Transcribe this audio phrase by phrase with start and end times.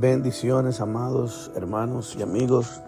[0.00, 2.80] Bendiciones, amados hermanos y amigos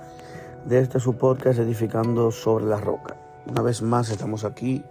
[0.64, 3.18] de este su podcast Edificando sobre la Roca.
[3.46, 4.82] Una vez más estamos aquí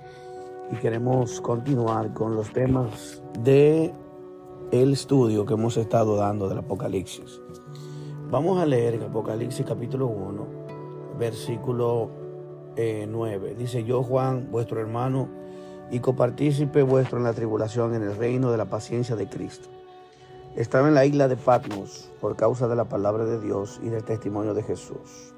[0.71, 3.91] y queremos continuar con los temas de
[4.71, 7.41] el estudio que hemos estado dando del Apocalipsis.
[8.29, 10.45] Vamos a leer el Apocalipsis capítulo 1,
[11.17, 12.11] versículo
[12.77, 13.51] 9.
[13.51, 15.27] Eh, Dice yo, Juan, vuestro hermano,
[15.89, 19.80] y copartícipe vuestro en la tribulación, en el reino de la paciencia de Cristo
[20.55, 24.03] estaba en la isla de Patmos por causa de la palabra de Dios y del
[24.03, 25.33] testimonio de Jesús.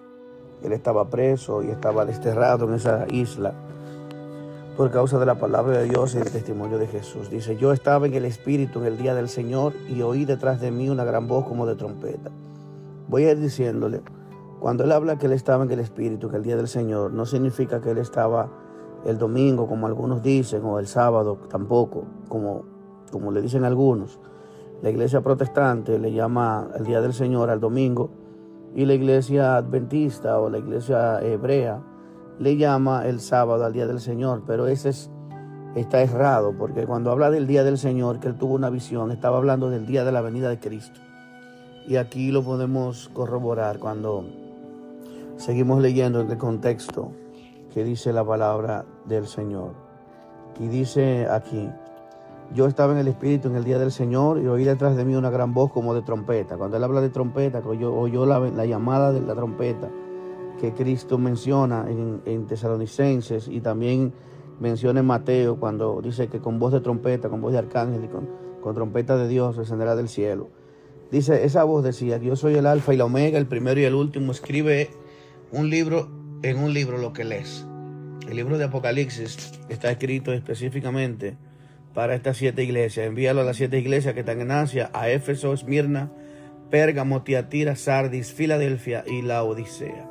[0.64, 3.54] Él estaba preso y estaba desterrado en esa isla
[4.76, 7.30] por causa de la palabra de Dios y del testimonio de Jesús.
[7.30, 10.72] Dice, yo estaba en el Espíritu en el día del Señor y oí detrás de
[10.72, 12.32] mí una gran voz como de trompeta.
[13.08, 14.02] Voy a ir diciéndole,
[14.60, 17.28] cuando él habla que él estaba en el Espíritu, que el día del Señor, no
[17.28, 18.50] significa que él estaba
[19.06, 22.64] el domingo, como algunos dicen, o el sábado, tampoco, como,
[23.12, 24.20] como le dicen algunos.
[24.84, 28.10] La iglesia protestante le llama el Día del Señor al domingo
[28.76, 31.82] y la iglesia adventista o la iglesia hebrea
[32.38, 35.10] le llama el sábado al Día del Señor, pero ese es,
[35.76, 39.38] está errado porque cuando habla del Día del Señor, que él tuvo una visión, estaba
[39.38, 41.00] hablando del día de la venida de Cristo.
[41.88, 44.26] Y aquí lo podemos corroborar cuando
[45.38, 47.14] seguimos leyendo el contexto
[47.74, 49.76] que dice la palabra del Señor.
[50.60, 51.70] Y dice aquí,
[52.54, 55.16] yo estaba en el Espíritu en el día del Señor y oí detrás de mí
[55.16, 56.58] una gran voz como de trompeta.
[56.58, 59.90] Cuando él habla de trompeta, oyó, oyó la, la, llamada de la trompeta
[60.60, 64.14] que Cristo menciona en, en Tesalonicenses y también
[64.60, 68.08] menciona en Mateo cuando dice que con voz de trompeta, con voz de arcángel y
[68.08, 68.30] con,
[68.62, 70.50] con trompeta de Dios descenderá del cielo.
[71.12, 73.94] Dice, esa voz decía yo soy el alfa y la omega, el primero y el
[73.94, 74.32] último.
[74.32, 74.90] Escribe
[75.52, 76.10] un libro
[76.42, 77.68] en un libro lo que lees.
[78.28, 81.38] El libro de Apocalipsis está escrito específicamente
[81.94, 83.06] para estas siete iglesias.
[83.06, 86.12] Envíalo a las siete iglesias que están en Asia, a Éfeso, Esmirna,
[86.70, 90.10] Pérgamo, Tiatira, Sardis, Filadelfia y la Odisea.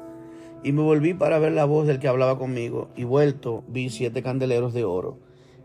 [0.63, 4.23] Y me volví para ver la voz del que hablaba conmigo, y vuelto vi siete
[4.23, 5.19] candeleros de oro,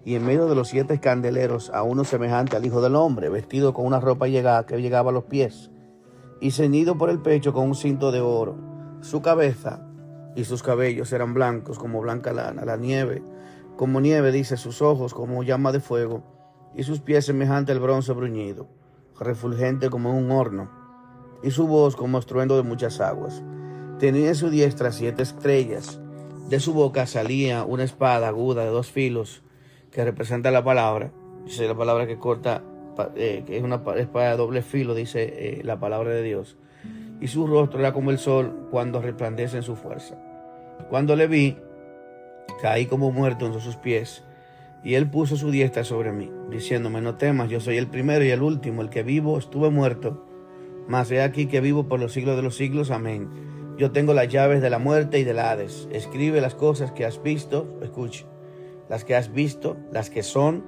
[0.03, 3.75] y en medio de los siete candeleros a uno semejante al Hijo del Hombre, vestido
[3.75, 5.69] con una ropa que llegaba a los pies,
[6.41, 8.57] y ceñido por el pecho con un cinto de oro.
[9.01, 9.87] Su cabeza
[10.35, 13.21] y sus cabellos eran blancos como blanca lana, la nieve
[13.77, 16.23] como nieve, dice, sus ojos como llama de fuego,
[16.75, 18.67] y sus pies semejante al bronce bruñido,
[19.19, 20.69] refulgente como un horno,
[21.43, 23.43] y su voz como estruendo de muchas aguas.
[23.99, 25.99] Tenía en su diestra siete estrellas,
[26.49, 29.43] de su boca salía una espada aguda de dos filos,
[29.91, 31.11] que representa la palabra,
[31.45, 32.63] dice la palabra que corta,
[33.15, 36.57] eh, que es una espada de doble filo, dice eh, la palabra de Dios,
[37.19, 40.15] y su rostro era como el sol cuando resplandece en su fuerza.
[40.89, 41.57] Cuando le vi,
[42.61, 44.23] Caí como muerto en sus pies,
[44.83, 48.29] y él puso su diestra sobre mí, diciéndome, no temas, yo soy el primero y
[48.29, 50.25] el último, el que vivo, estuve muerto,
[50.87, 53.29] mas he aquí que vivo por los siglos de los siglos, amén.
[53.77, 55.87] Yo tengo las llaves de la muerte y del Hades.
[55.91, 58.25] Escribe las cosas que has visto, escuche,
[58.89, 60.63] las que has visto, las que son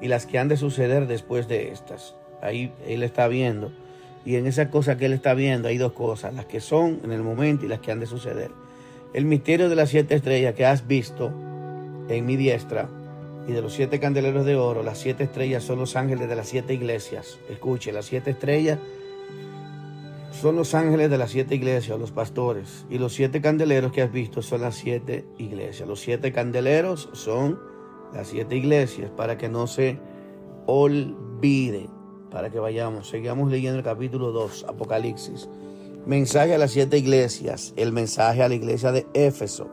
[0.00, 2.14] y las que han de suceder después de estas.
[2.40, 3.72] Ahí él está viendo.
[4.24, 7.12] Y en esa cosa que él está viendo hay dos cosas, las que son en
[7.12, 8.50] el momento y las que han de suceder.
[9.14, 11.32] El misterio de las siete estrellas que has visto
[12.08, 12.88] en mi diestra
[13.48, 16.48] y de los siete candeleros de oro, las siete estrellas son los ángeles de las
[16.48, 17.38] siete iglesias.
[17.48, 18.78] Escuche, las siete estrellas
[20.32, 22.86] son los ángeles de las siete iglesias, los pastores.
[22.90, 25.88] Y los siete candeleros que has visto son las siete iglesias.
[25.88, 27.58] Los siete candeleros son
[28.12, 29.98] las siete iglesias para que no se
[30.66, 31.88] olvide.
[32.30, 35.48] Para que vayamos, sigamos leyendo el capítulo 2, Apocalipsis.
[36.06, 39.66] Mensaje a las siete iglesias, el mensaje a la iglesia de Éfeso.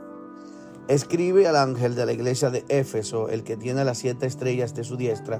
[0.87, 4.83] Escribe al ángel de la iglesia de Éfeso, el que tiene las siete estrellas de
[4.83, 5.39] su diestra,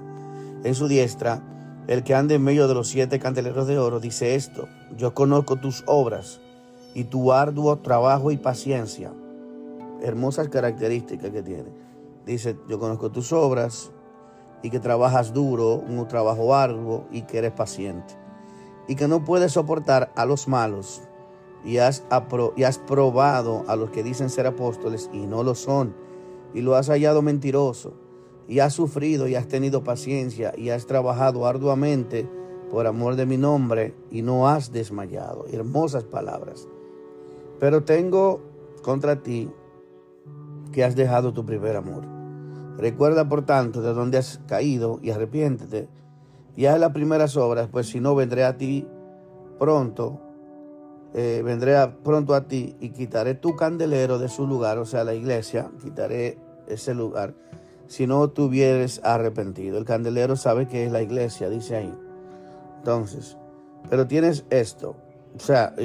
[0.63, 4.35] en su diestra, el que anda en medio de los siete candeleros de oro, dice
[4.35, 6.39] esto, yo conozco tus obras
[6.93, 9.11] y tu arduo trabajo y paciencia.
[10.03, 11.71] Hermosas características que tiene.
[12.27, 13.91] Dice, yo conozco tus obras
[14.61, 18.22] y que trabajas duro, un trabajo arduo y que eres paciente
[18.87, 21.01] y que no puedes soportar a los malos
[21.63, 22.03] y has,
[22.55, 25.93] y has probado a los que dicen ser apóstoles y no lo son
[26.53, 27.93] y lo has hallado mentiroso
[28.47, 32.27] y has sufrido y has tenido paciencia y has trabajado arduamente
[32.69, 35.45] por amor de mi nombre y no has desmayado.
[35.51, 36.67] Hermosas palabras.
[37.59, 38.41] Pero tengo
[38.81, 39.49] contra ti
[40.71, 42.03] que has dejado tu primer amor.
[42.77, 45.87] Recuerda por tanto de dónde has caído y arrepiéntete
[46.55, 48.87] y haz las primeras obras, pues si no vendré a ti
[49.59, 50.19] pronto,
[51.13, 55.13] eh, vendré pronto a ti y quitaré tu candelero de su lugar, o sea, la
[55.13, 57.33] iglesia, quitaré ese lugar,
[57.87, 59.77] si no tuvieres arrepentido.
[59.77, 61.93] El candelero sabe que es la iglesia, dice ahí.
[62.77, 63.37] Entonces,
[63.89, 64.95] pero tienes esto,
[65.35, 65.75] o sea,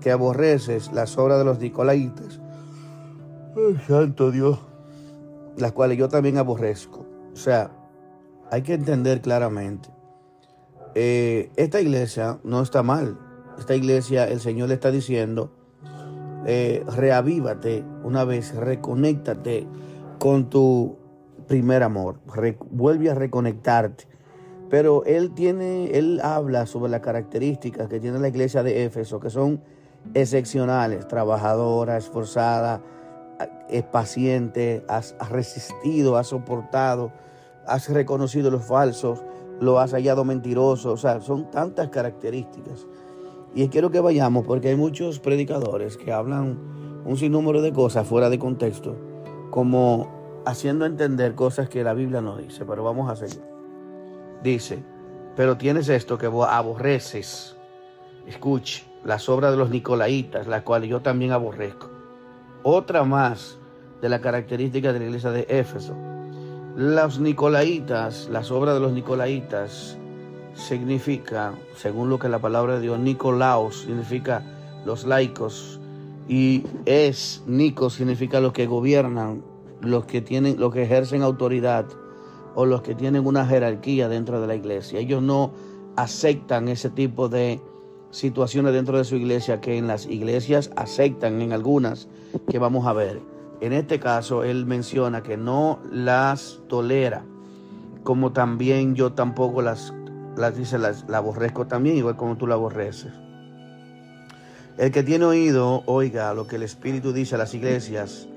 [0.00, 2.40] que aborreces las obras de los nicolaitas.
[3.86, 4.58] santo Dios.
[5.56, 7.04] Las cuales yo también aborrezco.
[7.32, 7.72] O sea,
[8.50, 9.88] hay que entender claramente.
[10.94, 13.18] Eh, esta iglesia no está mal.
[13.58, 15.52] Esta iglesia, el Señor le está diciendo,
[16.46, 19.66] eh, reavívate una vez, reconéctate
[20.18, 20.96] con tu
[21.46, 22.20] primer amor,
[22.70, 24.06] vuelve a reconectarte.
[24.70, 29.30] Pero él tiene, él habla sobre las características que tiene la iglesia de Éfeso, que
[29.30, 29.62] son
[30.14, 32.82] excepcionales, trabajadora, esforzada,
[33.68, 37.12] es paciente, has, resistido, has soportado,
[37.68, 39.22] has reconocido los falsos,
[39.60, 42.86] lo has hallado mentiroso, o sea, son tantas características.
[43.54, 46.58] Y quiero que vayamos porque hay muchos predicadores que hablan
[47.04, 48.96] un sinnúmero de cosas fuera de contexto,
[49.50, 53.42] como haciendo entender cosas que la Biblia no dice, pero vamos a seguir.
[54.42, 54.82] Dice,
[55.36, 57.56] pero tienes esto que aborreces.
[58.26, 61.88] Escuche, las obras de los nicolaitas, las cuales yo también aborrezco.
[62.62, 63.58] Otra más
[64.00, 65.94] de las características de la iglesia de Éfeso.
[66.78, 69.98] Los nicolaitas, las obras de los nicolaitas,
[70.54, 74.44] significa, según lo que la palabra de Dios, Nicolaos significa
[74.84, 75.80] los laicos
[76.28, 79.42] y es Nico significa los que gobiernan,
[79.80, 81.84] los que tienen, los que ejercen autoridad
[82.54, 85.00] o los que tienen una jerarquía dentro de la iglesia.
[85.00, 85.50] Ellos no
[85.96, 87.60] aceptan ese tipo de
[88.12, 92.06] situaciones dentro de su iglesia que en las iglesias aceptan en algunas
[92.48, 93.37] que vamos a ver.
[93.60, 97.24] En este caso, él menciona que no las tolera,
[98.04, 99.92] como también yo tampoco las,
[100.36, 103.12] las dice, las, la aborrezco también, igual como tú la aborreces.
[104.78, 108.28] El que tiene oído, oiga lo que el Espíritu dice a las iglesias.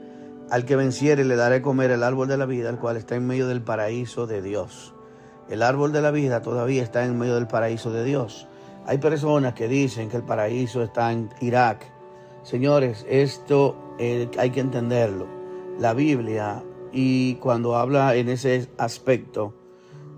[0.50, 3.27] Al que venciere le daré comer el árbol de la vida, el cual está en
[3.27, 4.95] medio del paraíso de Dios.
[5.50, 8.47] El árbol de la vida todavía está en medio del paraíso de Dios.
[8.88, 11.85] Hay personas que dicen que el paraíso está en Irak.
[12.41, 15.27] Señores, esto eh, hay que entenderlo.
[15.80, 19.53] La Biblia, y cuando habla en ese aspecto,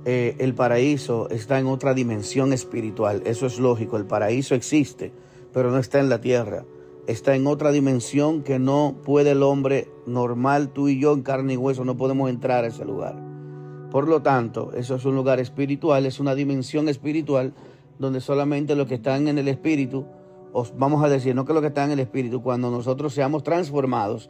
[0.06, 3.22] eh, el paraíso está en otra dimensión espiritual.
[3.26, 3.98] Eso es lógico.
[3.98, 5.12] El paraíso existe,
[5.52, 6.64] pero no está en la tierra.
[7.08, 11.54] Está en otra dimensión que no puede el hombre normal, tú y yo en carne
[11.54, 13.22] y hueso, no podemos entrar a ese lugar.
[13.92, 17.54] Por lo tanto, eso es un lugar espiritual, es una dimensión espiritual
[18.00, 20.06] donde solamente los que están en el Espíritu,
[20.54, 23.44] os vamos a decir, no que los que están en el Espíritu, cuando nosotros seamos
[23.44, 24.30] transformados,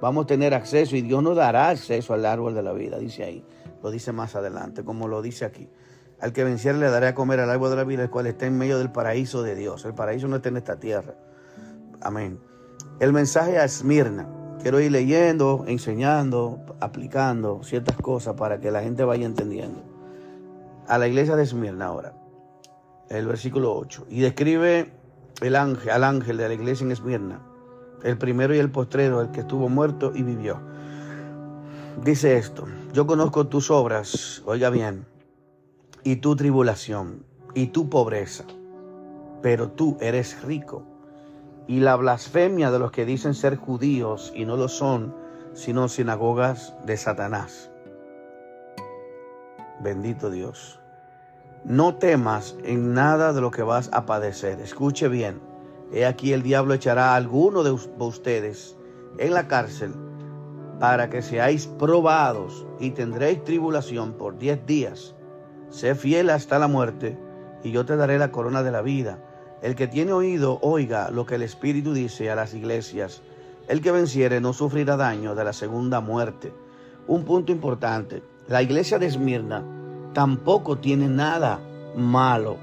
[0.00, 3.24] vamos a tener acceso y Dios nos dará acceso al árbol de la vida, dice
[3.24, 3.44] ahí.
[3.82, 5.68] Lo dice más adelante, como lo dice aquí.
[6.20, 8.46] Al que venciere le daré a comer al árbol de la vida, el cual está
[8.46, 9.84] en medio del paraíso de Dios.
[9.84, 11.14] El paraíso no está en esta tierra.
[12.00, 12.40] Amén.
[13.00, 14.28] El mensaje a Esmirna.
[14.62, 19.82] Quiero ir leyendo, enseñando, aplicando ciertas cosas para que la gente vaya entendiendo.
[20.88, 22.14] A la iglesia de Esmirna ahora
[23.08, 24.92] el versículo 8, y describe
[25.40, 27.40] el ángel, al ángel de la iglesia en Esmirna,
[28.02, 30.60] el primero y el postrero, el que estuvo muerto y vivió.
[32.04, 35.06] Dice esto, yo conozco tus obras, oiga bien,
[36.04, 37.24] y tu tribulación,
[37.54, 38.44] y tu pobreza,
[39.42, 40.84] pero tú eres rico.
[41.66, 45.14] Y la blasfemia de los que dicen ser judíos y no lo son,
[45.52, 47.70] sino sinagogas de Satanás.
[49.80, 50.80] Bendito Dios.
[51.64, 54.60] No temas en nada de lo que vas a padecer.
[54.60, 55.40] Escuche bien.
[55.92, 58.76] He aquí el diablo echará a alguno de ustedes
[59.18, 59.92] en la cárcel
[60.80, 65.14] para que seáis probados y tendréis tribulación por diez días.
[65.70, 67.18] Sé fiel hasta la muerte
[67.62, 69.18] y yo te daré la corona de la vida.
[69.62, 73.22] El que tiene oído, oiga lo que el Espíritu dice a las iglesias.
[73.68, 76.52] El que venciere no sufrirá daño de la segunda muerte.
[77.08, 78.22] Un punto importante.
[78.48, 79.64] La iglesia de Esmirna
[80.16, 81.60] tampoco tiene nada
[81.94, 82.56] malo.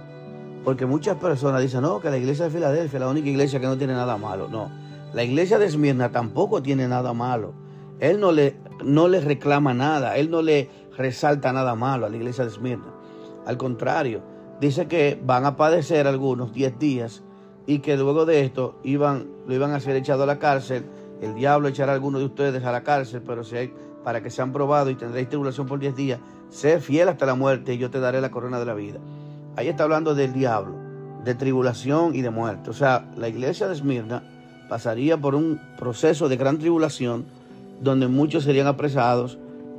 [0.64, 3.68] Porque muchas personas dicen, no, que la iglesia de Filadelfia es la única iglesia que
[3.68, 4.48] no tiene nada malo.
[4.48, 4.72] No,
[5.14, 7.54] la iglesia de Esmirna tampoco tiene nada malo.
[8.00, 10.68] Él no le, no reclama nada, él no le
[10.98, 12.92] resalta nada malo a la iglesia de Esmirna.
[13.46, 14.24] Al contrario,
[14.60, 17.24] dice que van a padecer algunos 10 días
[17.68, 20.86] y que luego de esto iban, lo iban a ser echado a la cárcel.
[21.22, 24.30] El diablo echará a algunos de ustedes a la cárcel, pero si hay, para que
[24.30, 26.20] sean probados y tendréis tribulación por 10 días.
[26.50, 29.00] Sé fiel hasta la muerte y yo te daré la corona de la vida.
[29.56, 30.76] Ahí está hablando del diablo,
[31.24, 32.70] de tribulación y de muerte.
[32.70, 34.24] O sea, la iglesia de Esmirna
[34.70, 37.26] pasaría por un proceso de gran tribulación
[37.82, 39.38] donde muchos serían apresados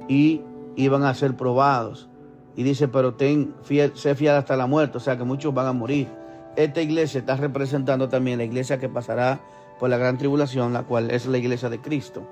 [0.09, 0.41] y
[0.77, 2.09] iban a ser probados.
[2.57, 5.67] Y dice, pero ten fiel, sé fiel hasta la muerte, o sea que muchos van
[5.67, 6.09] a morir.
[6.57, 9.41] Esta iglesia está representando también la iglesia que pasará
[9.81, 12.23] por la gran tribulación, la cual es la iglesia de Cristo.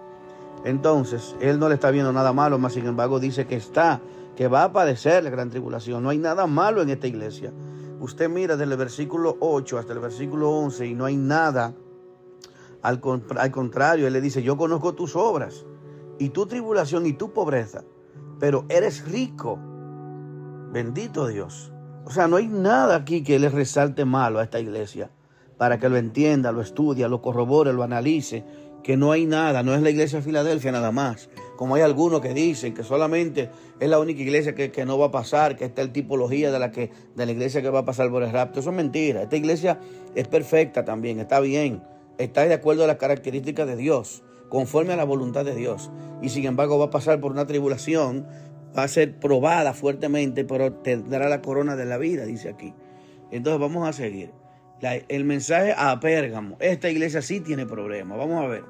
[0.64, 4.00] Entonces, él no le está viendo nada malo, más sin embargo dice que está
[4.36, 6.02] que va a padecer la gran tribulación.
[6.02, 7.52] No hay nada malo en esta iglesia.
[8.00, 11.74] usted mira desde el versículo 8 hasta el versículo 11 y no hay nada.
[12.82, 13.00] Al,
[13.36, 15.64] al contrario, Él le dice, yo conozco tus obras
[16.18, 17.84] y tu tribulación y tu pobreza,
[18.40, 19.58] pero eres rico.
[20.72, 21.72] Bendito Dios.
[22.04, 25.10] O sea, no hay nada aquí que le resalte malo a esta iglesia
[25.56, 28.44] para que lo entienda, lo estudie, lo corrobore, lo analice,
[28.82, 31.28] que no hay nada, no es la iglesia de Filadelfia nada más.
[31.56, 35.10] Como hay algunos que dicen que solamente es la única iglesia que, no va a
[35.10, 37.84] pasar, que esta es la tipología de la, que, de la iglesia que va a
[37.84, 38.60] pasar por el rapto.
[38.60, 39.22] Eso es mentira.
[39.22, 39.78] Esta iglesia
[40.14, 41.82] es perfecta también, está bien,
[42.18, 45.90] está de acuerdo a las características de Dios, conforme a la voluntad de Dios.
[46.20, 48.26] Y sin embargo va a pasar por una tribulación,
[48.76, 52.74] va a ser probada fuertemente, pero tendrá la corona de la vida, dice aquí.
[53.30, 54.41] Entonces vamos a seguir.
[54.82, 56.56] El mensaje a Pérgamo.
[56.60, 58.18] Esta iglesia sí tiene problemas.
[58.18, 58.64] Vamos a ver.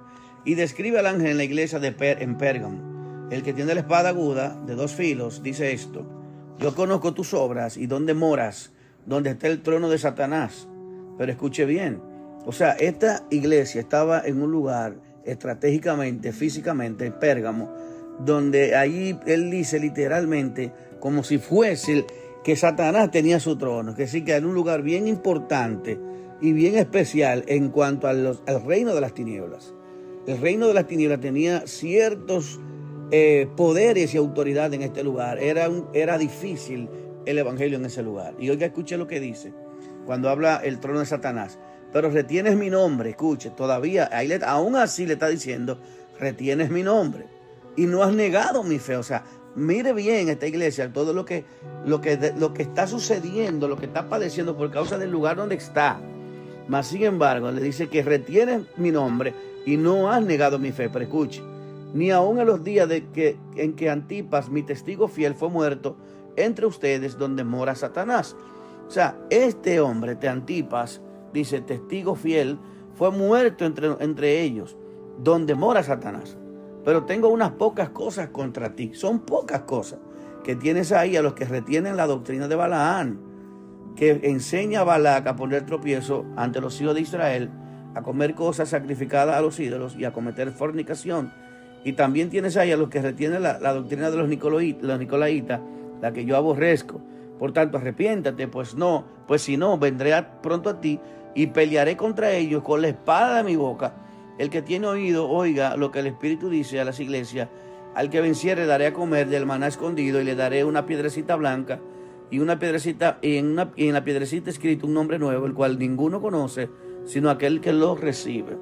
[0.45, 3.29] Y describe al ángel en la iglesia de en Pérgamo.
[3.31, 6.05] El que tiene la espada aguda de dos filos dice esto.
[6.59, 8.73] Yo conozco tus obras y dónde moras,
[9.07, 10.69] donde está el trono de Satanás.
[11.17, 12.03] Pero escuche bien.
[12.45, 17.73] O sea, esta iglesia estaba en un lugar estratégicamente, físicamente, en Pérgamo,
[18.19, 22.05] donde allí él dice literalmente como si fuese
[22.45, 25.99] que Satanás tenía su trono, que sí que en un lugar bien importante
[26.41, 29.75] y bien especial en cuanto al reino de las tinieblas
[30.27, 32.61] el reino de las tinieblas tenía ciertos
[33.11, 35.39] eh, poderes y autoridad en este lugar.
[35.39, 36.89] Era, era difícil
[37.27, 38.35] el evangelio en ese lugar.
[38.39, 39.53] Y oiga, escuche lo que dice
[40.07, 41.59] cuando habla el trono de Satanás.
[41.93, 44.11] Pero retienes mi nombre, escuche, todavía,
[44.47, 45.79] aún así le está diciendo,
[46.19, 47.27] retienes mi nombre.
[47.77, 48.97] Y no has negado mi fe.
[48.97, 51.45] O sea, mire bien esta iglesia, todo lo que,
[51.85, 55.57] lo que, lo que está sucediendo, lo que está padeciendo por causa del lugar donde
[55.57, 56.01] está.
[56.69, 59.35] Mas sin embargo, le dice que retienes mi nombre
[59.67, 60.89] y no has negado mi fe.
[60.89, 61.43] Pero escuche,
[61.93, 65.97] ni aun en los días de que, en que Antipas, mi testigo fiel, fue muerto
[66.37, 68.37] entre ustedes donde mora Satanás.
[68.87, 71.01] O sea, este hombre de Antipas,
[71.33, 72.59] dice testigo fiel,
[72.95, 74.77] fue muerto entre, entre ellos
[75.19, 76.37] donde mora Satanás.
[76.85, 78.93] Pero tengo unas pocas cosas contra ti.
[78.95, 80.01] Son pocas cosas
[80.43, 83.21] que tienes ahí a los que retienen la doctrina de Balaán,
[83.97, 87.51] que enseña a Balac a poner tropiezo ante los hijos de Israel
[87.95, 91.33] a comer cosas sacrificadas a los ídolos y a cometer fornicación.
[91.85, 94.29] Y también tienes ahí a los que retienen la, doctrina de los,
[94.83, 95.61] los nicolaitas,
[96.01, 97.01] la que yo aborrezco.
[97.39, 101.01] Por tanto, arrepiéntate, pues no, pues si no, vendré pronto a ti
[101.35, 103.95] y pelearé contra ellos con la espada de mi boca.
[104.43, 107.49] El que tiene oído, oiga lo que el Espíritu dice a las iglesias.
[107.95, 111.79] Al que venciere daré a comer del maná escondido y le daré una piedrecita blanca
[112.29, 115.55] y una piedrecita, y en, una, y en la piedrecita escrito un nombre nuevo, el
[115.55, 116.69] cual ninguno conoce
[117.05, 118.59] sino aquel que lo recibe.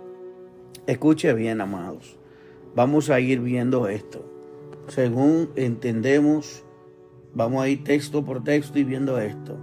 [0.87, 2.19] Escuche bien, amados.
[2.75, 4.31] Vamos a ir viendo esto.
[4.87, 6.63] Según entendemos,
[7.33, 9.57] vamos a ir texto por texto y viendo esto.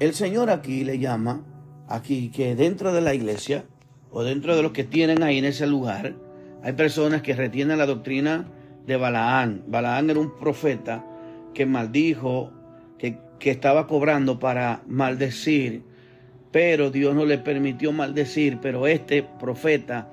[0.00, 1.46] El Señor aquí le llama,
[1.88, 3.64] aquí, que dentro de la iglesia,
[4.10, 6.14] o dentro de los que tienen ahí en ese lugar,
[6.62, 8.46] hay personas que retienen la doctrina
[8.86, 9.64] de Balaán.
[9.66, 11.04] Balaán era un profeta
[11.54, 12.52] que maldijo,
[12.98, 15.82] que, que estaba cobrando para maldecir
[16.50, 20.10] pero Dios no le permitió maldecir, pero este profeta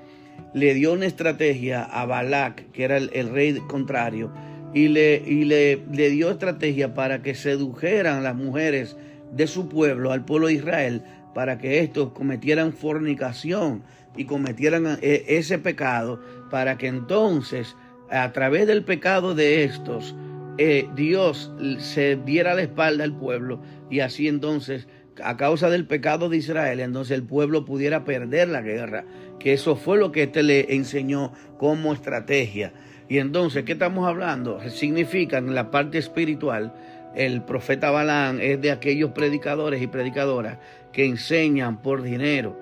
[0.53, 4.31] le dio una estrategia a Balac, que era el, rey contrario,
[4.73, 8.97] y, le, y le, le, dio estrategia para que sedujeran las mujeres
[9.31, 11.03] de su pueblo, al pueblo de Israel,
[11.37, 13.83] para que estos cometieran fornicación
[14.15, 17.75] y cometieran eh, ese pecado, para que entonces,
[18.09, 20.15] a través del pecado de estos,
[20.57, 24.87] eh, Dios se diera la espalda al pueblo y así entonces
[25.23, 29.05] a causa del pecado de Israel, entonces el pueblo pudiera perder la guerra,
[29.37, 32.73] que eso fue lo que este le enseñó como estrategia.
[33.09, 34.59] Y entonces, ¿qué estamos hablando?
[34.71, 36.73] Significa en la parte espiritual,
[37.15, 40.57] el profeta Balán es de aquellos predicadores y predicadoras
[40.91, 42.57] que enseñan por dinero,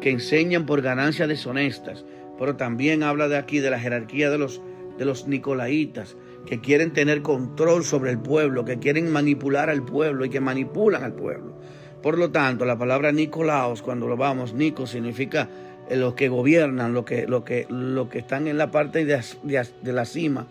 [0.00, 2.04] que enseñan por ganancias deshonestas,
[2.38, 4.60] pero también habla de aquí de la jerarquía de los,
[4.98, 6.16] de los nicolaitas,
[6.46, 11.02] que quieren tener control sobre el pueblo, que quieren manipular al pueblo y que manipulan
[11.02, 11.54] al pueblo.
[12.02, 15.48] Por lo tanto, la palabra Nicolaos, cuando lo vamos, Nico significa
[15.88, 17.66] eh, los que gobiernan, los que, lo que,
[18.10, 20.46] que están en la parte de, la cima.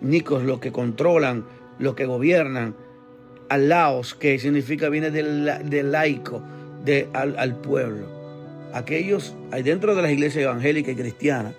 [0.00, 1.44] Nicos, los que controlan,
[1.78, 2.74] los que gobiernan.
[3.56, 6.42] Laos, que significa, viene del, laico,
[6.84, 8.06] de, al, pueblo.
[8.72, 11.54] Aquellos, dentro de las iglesias evangélicas y cristianas,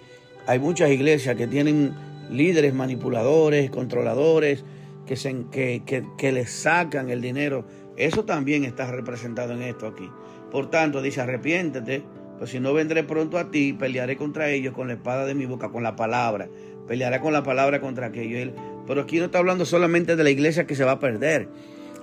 [0.48, 1.94] hay muchas iglesias que tienen
[2.30, 4.64] líderes manipuladores, controladores,
[5.06, 7.66] que, se, que, que, que les sacan el dinero
[7.98, 10.10] eso también está representado en esto aquí.
[10.52, 12.04] Por tanto, dice, arrepiéntete,
[12.38, 15.46] pues si no vendré pronto a ti, pelearé contra ellos con la espada de mi
[15.46, 16.50] boca, con la palabra.
[16.88, 18.54] Pelearé con la palabra contra aquellos.
[18.86, 21.48] Pero aquí no está hablando solamente de la iglesia que se va a perder.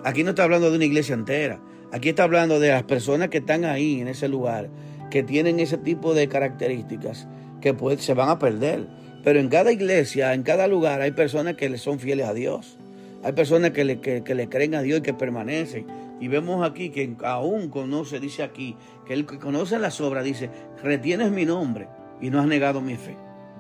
[0.03, 1.61] Aquí no está hablando de una iglesia entera.
[1.93, 4.71] Aquí está hablando de las personas que están ahí en ese lugar,
[5.11, 7.29] que tienen ese tipo de características,
[7.61, 8.87] que pues, se van a perder.
[9.23, 12.79] Pero en cada iglesia, en cada lugar, hay personas que le son fieles a Dios.
[13.23, 15.87] Hay personas que le, que le creen a Dios y que permanecen.
[16.19, 18.75] Y vemos aquí que aún conoce, dice aquí,
[19.07, 20.49] que el que conoce las obras, dice,
[20.83, 21.89] retienes mi nombre
[22.23, 23.17] y no has negado mi fe.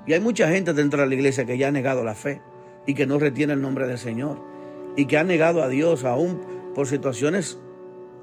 [0.07, 2.41] Y hay mucha gente dentro de la iglesia que ya ha negado la fe
[2.87, 4.39] y que no retiene el nombre del Señor.
[4.97, 6.41] Y que ha negado a Dios aún
[6.75, 7.59] por situaciones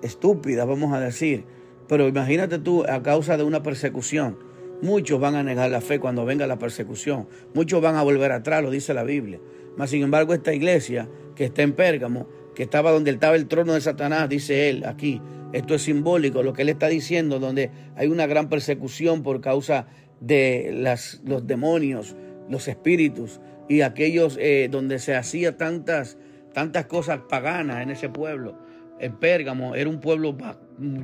[0.01, 1.46] estúpidas, vamos a decir.
[1.88, 4.38] Pero imagínate tú, a causa de una persecución,
[4.82, 7.27] muchos van a negar la fe cuando venga la persecución.
[7.53, 9.39] Muchos van a volver atrás, lo dice la Biblia.
[9.75, 13.74] Mas sin embargo, esta iglesia que está en Pérgamo, que estaba donde estaba el trono
[13.74, 15.22] de Satanás, dice él aquí,
[15.53, 19.88] esto es simbólico, lo que él está diciendo, donde hay una gran persecución por causa
[20.20, 22.15] de las, los demonios,
[22.50, 26.18] los espíritus y aquellos eh, donde se hacía tantas,
[26.53, 28.58] tantas cosas paganas en ese pueblo.
[29.00, 30.36] En Pérgamo era un pueblo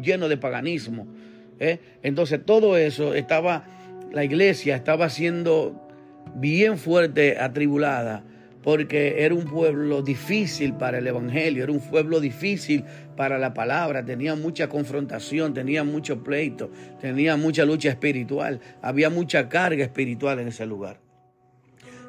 [0.01, 1.07] lleno de paganismo.
[1.59, 1.79] ¿eh?
[2.03, 3.65] Entonces todo eso estaba,
[4.11, 5.87] la iglesia estaba siendo
[6.35, 8.23] bien fuerte, atribulada
[8.65, 12.83] porque era un pueblo difícil para el Evangelio, era un pueblo difícil
[13.15, 19.49] para la palabra, tenía mucha confrontación, tenía mucho pleito, tenía mucha lucha espiritual, había mucha
[19.49, 20.99] carga espiritual en ese lugar.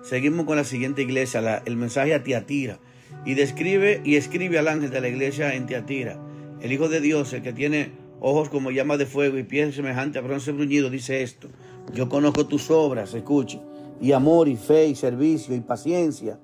[0.02, 2.78] Seguimos con la siguiente iglesia, el mensaje a Tiatira,
[3.24, 6.18] y describe y escribe al ángel de la iglesia en Tiatira,
[6.60, 10.22] el Hijo de Dios, el que tiene ojos como llamas de fuego y pies semejantes
[10.22, 11.48] a bronce bruñido, dice esto,
[11.92, 13.60] yo conozco tus obras, escuche,
[14.00, 16.38] y amor y fe y servicio y paciencia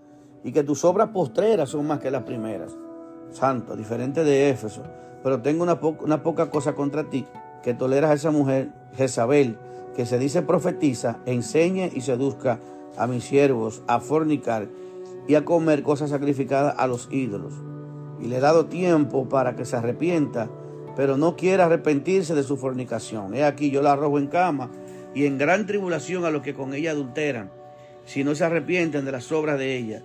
[0.44, 2.72] y que tus obras postreras son más que las primeras.
[3.30, 4.82] Santo, diferente de Éfeso.
[5.22, 7.24] Pero tengo una, una poca cosa contra ti,
[7.62, 9.56] que toleras a esa mujer, Jezabel,
[9.94, 12.58] que se dice profetiza, enseñe y seduzca
[12.96, 14.68] a mis siervos a fornicar
[15.28, 17.54] y a comer cosas sacrificadas a los ídolos.
[18.20, 20.50] Y le he dado tiempo para que se arrepienta,
[20.96, 23.34] pero no quiere arrepentirse de su fornicación.
[23.34, 24.70] He aquí yo la arrojo en cama
[25.14, 27.50] y en gran tribulación a los que con ella adulteran,
[28.04, 30.02] si no se arrepienten de las obras de ella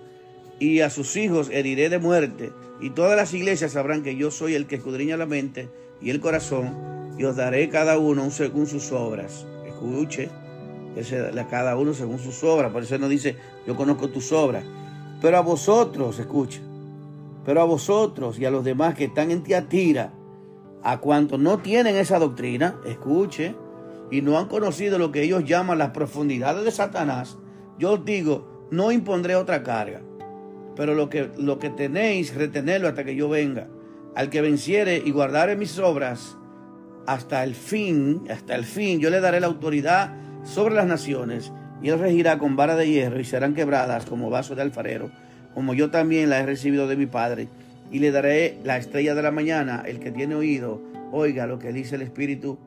[0.58, 4.54] y a sus hijos heriré de muerte, y todas las iglesias sabrán que yo soy
[4.54, 5.68] el que escudriña la mente
[6.00, 9.46] y el corazón, y os daré cada uno según sus obras.
[9.66, 10.28] Escuche,
[11.50, 14.64] cada uno según sus obras, por eso no dice, yo conozco tus obras.
[15.20, 16.60] Pero a vosotros, escuche,
[17.44, 20.12] pero a vosotros y a los demás que están en Tiatira,
[20.82, 23.54] a cuantos no tienen esa doctrina, escuche,
[24.10, 27.36] y no han conocido lo que ellos llaman las profundidades de Satanás,
[27.78, 30.02] yo os digo, no impondré otra carga
[30.78, 33.66] pero lo que, lo que tenéis, retenerlo hasta que yo venga.
[34.14, 36.38] Al que venciere y guardare mis obras
[37.04, 41.90] hasta el fin, hasta el fin, yo le daré la autoridad sobre las naciones y
[41.90, 45.10] él regirá con vara de hierro y serán quebradas como vaso de alfarero,
[45.54, 47.48] como yo también la he recibido de mi Padre.
[47.90, 51.72] Y le daré la estrella de la mañana, el que tiene oído, oiga lo que
[51.72, 52.58] dice el Espíritu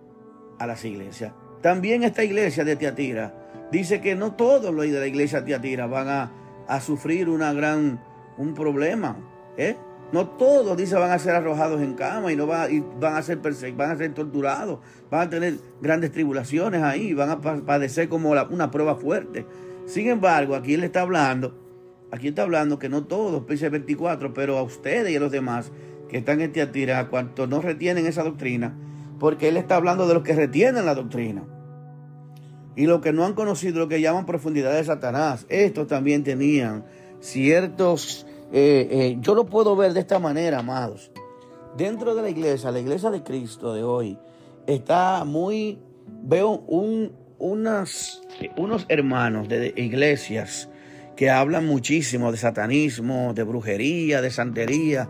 [0.58, 1.34] a las iglesias.
[1.62, 3.34] También esta iglesia de Tiatira
[3.71, 6.32] dice que no todos los de la iglesia de Tiatira van a
[6.71, 8.00] a sufrir una gran,
[8.38, 9.17] un problema.
[9.58, 9.76] ¿eh?
[10.12, 12.69] No todos, dice, van a ser arrojados en cama y, no van,
[13.04, 13.39] a ser
[13.76, 18.71] van a ser torturados, van a tener grandes tribulaciones ahí, van a padecer como una
[18.71, 19.45] prueba fuerte.
[19.86, 21.58] Sin embargo, aquí él está hablando,
[22.12, 25.71] aquí está hablando que no todos, dice 24, pero a ustedes y a los demás
[26.10, 28.76] que están en Tiatira, cuanto no retienen esa doctrina,
[29.17, 31.43] porque él está hablando de los que retienen la doctrina
[32.76, 36.86] y los que no han conocido lo que llaman profundidad de Satanás, estos también tenían
[37.19, 41.12] ciertos, eh, eh, yo lo puedo ver de esta manera, amados.
[41.78, 44.18] Dentro de la iglesia, la iglesia de Cristo de hoy,
[44.68, 45.80] está muy,
[46.24, 48.22] veo un, unos
[48.90, 50.70] hermanos de iglesias
[51.16, 55.08] que hablan muchísimo de satanismo, de brujería, de santería,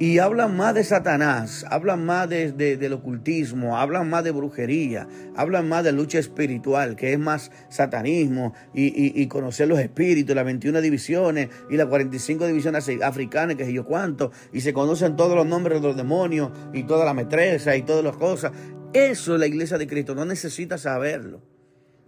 [0.00, 5.68] y hablan más de Satanás, hablan más de, del ocultismo, hablan más de brujería, hablan
[5.68, 11.50] más de lucha espiritual, que es más satanismo y, conocer los espíritus, las 21 divisiones
[11.68, 15.82] y las 45 divisiones africanas, que sé yo cuánto, y se conocen todos los nombres
[15.82, 18.52] de los demonios y toda la metresa y todas las cosas.
[18.94, 21.42] Eso la iglesia de Cristo no necesita saberlo.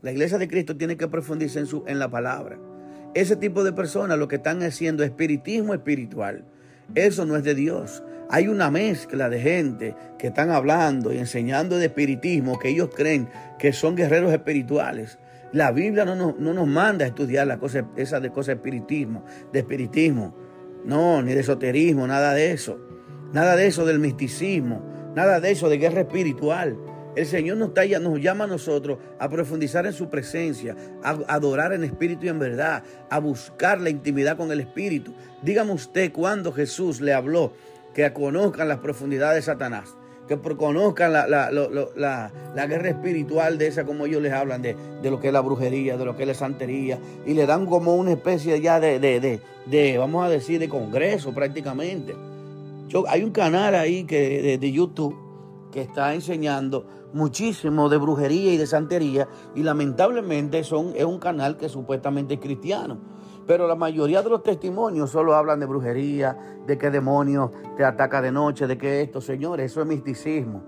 [0.01, 2.59] La iglesia de Cristo tiene que profundizar en, su, en la palabra.
[3.13, 6.47] Ese tipo de personas lo que están haciendo es espiritismo espiritual.
[6.95, 8.03] Eso no es de Dios.
[8.29, 13.29] Hay una mezcla de gente que están hablando y enseñando de espiritismo, que ellos creen
[13.59, 15.19] que son guerreros espirituales.
[15.53, 19.25] La Biblia no nos, no nos manda a estudiar la cosa, esa de cosas espiritismo,
[19.53, 20.35] de espiritismo.
[20.85, 22.79] No, ni de esoterismo, nada de eso.
[23.33, 24.83] Nada de eso del misticismo,
[25.15, 26.77] nada de eso de guerra espiritual.
[27.15, 27.71] El Señor nos,
[28.01, 32.39] nos llama a nosotros a profundizar en su presencia, a adorar en espíritu y en
[32.39, 35.13] verdad, a buscar la intimidad con el Espíritu.
[35.43, 37.53] Dígame usted cuando Jesús le habló
[37.95, 39.95] que conozcan las profundidades de Satanás,
[40.29, 45.29] que conozcan la, la, guerra espiritual de esa, como ellos les hablan, de, lo que
[45.29, 48.61] es la brujería, de lo que es la santería, y le dan como una especie
[48.61, 52.15] ya de, de, vamos a decir, de congreso prácticamente.
[52.89, 55.17] Yo, hay un canal ahí que, de, YouTube
[55.73, 61.57] que está enseñando muchísimo de brujería y de santería, y lamentablemente son, es un canal
[61.57, 63.13] que supuestamente es cristiano
[63.47, 68.23] pero la mayoría de los testimonios solo hablan de brujería, de que demonio te ataca
[68.23, 70.63] de noche, de que esto, señores, eso es misticismo.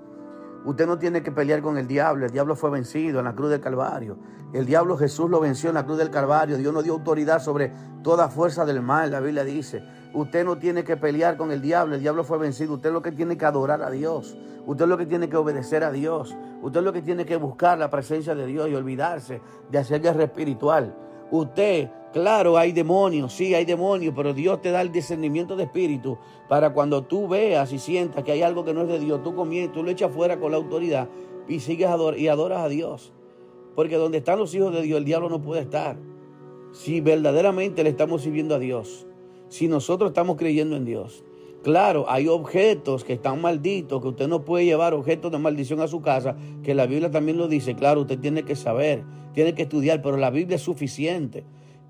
[0.65, 3.51] Usted no tiene que pelear con el diablo, el diablo fue vencido en la cruz
[3.51, 4.17] del Calvario.
[4.53, 6.57] El diablo Jesús lo venció en la cruz del Calvario.
[6.57, 9.85] Dios no dio autoridad sobre toda fuerza del mal, la Biblia dice.
[10.15, 12.75] Usted no tiene que pelear con el diablo, el diablo fue vencido.
[12.75, 14.37] Usted lo que tiene que adorar a Dios.
[14.65, 16.35] Usted lo que tiene que obedecer a Dios.
[16.63, 20.25] Usted lo que tiene que buscar la presencia de Dios y olvidarse de hacer guerra
[20.25, 20.97] espiritual.
[21.31, 26.17] Usted Claro, hay demonios, sí, hay demonios, pero Dios te da el discernimiento de espíritu
[26.49, 29.35] para cuando tú veas y sientas que hay algo que no es de Dios, tú
[29.35, 31.09] comienzas, tú lo echas fuera con la autoridad
[31.49, 33.13] y sigues ador y adoras a Dios.
[33.75, 35.97] Porque donde están los hijos de Dios, el diablo no puede estar.
[36.71, 39.09] Si verdaderamente le estamos sirviendo a Dios,
[39.49, 41.25] si nosotros estamos creyendo en Dios.
[41.63, 45.89] Claro, hay objetos que están malditos, que usted no puede llevar objetos de maldición a
[45.89, 47.75] su casa, que la Biblia también lo dice.
[47.75, 49.03] Claro, usted tiene que saber,
[49.33, 51.45] tiene que estudiar, pero la Biblia es suficiente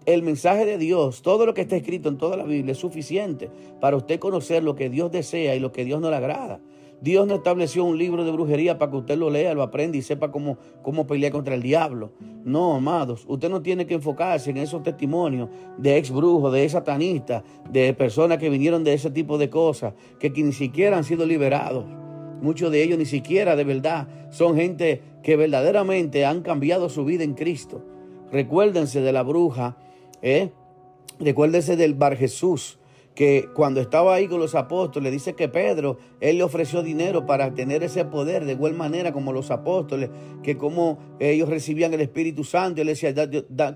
[0.06, 3.50] el mensaje de Dios, todo lo que está escrito en toda la Biblia es suficiente
[3.80, 6.60] para usted conocer lo que Dios desea y lo que Dios no le agrada.
[7.04, 10.02] Dios no estableció un libro de brujería para que usted lo lea, lo aprenda y
[10.02, 12.12] sepa cómo, cómo pelear contra el diablo.
[12.44, 17.44] No, amados, usted no tiene que enfocarse en esos testimonios de ex brujos, de satanistas,
[17.70, 21.26] de personas que vinieron de ese tipo de cosas, que, que ni siquiera han sido
[21.26, 21.84] liberados.
[22.40, 27.22] Muchos de ellos ni siquiera de verdad son gente que verdaderamente han cambiado su vida
[27.22, 27.84] en Cristo.
[28.32, 29.76] Recuérdense de la bruja
[30.26, 30.50] ¿Eh?
[31.20, 32.78] Recuérdese del Bar Jesús,
[33.14, 37.54] que cuando estaba ahí con los apóstoles, dice que Pedro, él le ofreció dinero para
[37.54, 40.10] tener ese poder de igual manera como los apóstoles,
[40.42, 43.14] que como ellos recibían el Espíritu Santo, él decía,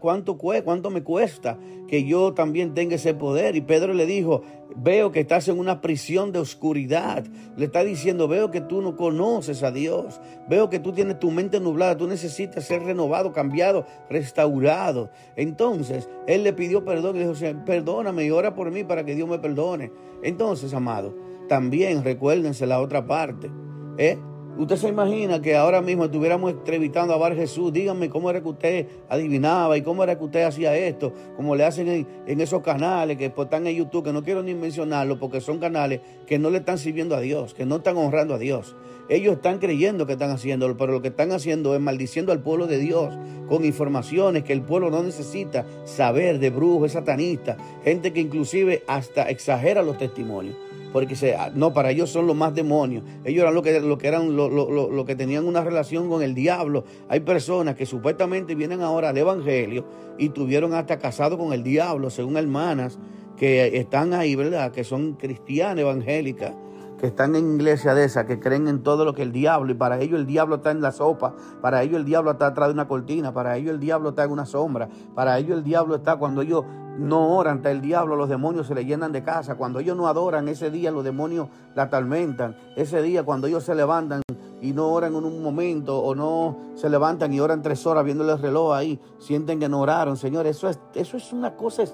[0.01, 3.55] ¿cuánto, ¿cuánto me cuesta que yo también tenga ese poder?
[3.55, 4.43] Y Pedro le dijo,
[4.77, 7.25] Veo que estás en una prisión de oscuridad.
[7.57, 10.21] Le está diciendo, veo que tú no conoces a Dios.
[10.49, 11.97] Veo que tú tienes tu mente nublada.
[11.97, 15.11] Tú necesitas ser renovado, cambiado, restaurado.
[15.37, 19.29] Entonces, él le pidió perdón y dijo, perdóname y ora por mí para que Dios
[19.29, 19.91] me perdone.
[20.23, 21.15] Entonces, amado,
[21.49, 23.51] también recuérdense la otra parte.
[23.97, 24.19] ¿eh?
[24.59, 27.73] Usted se imagina que ahora mismo estuviéramos entrevistando a Bar Jesús.
[27.73, 31.65] Díganme cómo era que usted adivinaba y cómo era que usted hacía esto, como le
[31.65, 35.41] hacen en, esos canales que pues, están en YouTube, que no quiero ni mencionarlo porque
[35.41, 38.75] son canales que no le están sirviendo a Dios, que no están honrando a Dios.
[39.09, 42.67] Ellos están creyendo que están haciéndolo, pero lo que están haciendo es maldiciendo al pueblo
[42.67, 43.17] de Dios
[43.49, 49.31] con informaciones que el pueblo no necesita saber de brujos, satanistas, gente que inclusive hasta
[49.31, 50.57] exagera los testimonios
[50.93, 53.05] porque se, ah, no, para ellos son los más demonios.
[53.25, 56.35] Ellos eran lo que, lo que eran lo, lo, que tenían una relación con el
[56.35, 56.85] diablo.
[57.09, 59.85] Hay personas que supuestamente vienen ahora al evangelio
[60.19, 62.99] y tuvieron hasta casado con el diablo, según hermanas
[63.37, 64.73] que están ahí, ¿verdad?
[64.73, 66.53] Que son cristianas evangélicas
[66.99, 69.75] que están en iglesia de esa, que creen en todo lo que el diablo, y
[69.75, 72.75] para ellos el diablo está en la sopa, para ellos el diablo está atrás de
[72.75, 76.17] una cortina, para ellos el diablo está en una sombra, para ellos el diablo está
[76.17, 76.65] cuando ellos
[76.99, 80.09] no oran ante el diablo, los demonios se le llenan de casa, cuando ellos no
[80.09, 84.23] adoran, ese día los demonios la atormentan, ese día cuando ellos se levantan
[84.61, 88.33] y no oran en un momento o no se levantan y oran tres horas viéndole
[88.33, 91.85] el reloj ahí, sienten que no oraron, Señor, eso es, eso es una cosa,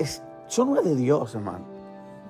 [0.00, 1.64] es, eso no es de Dios, hermano.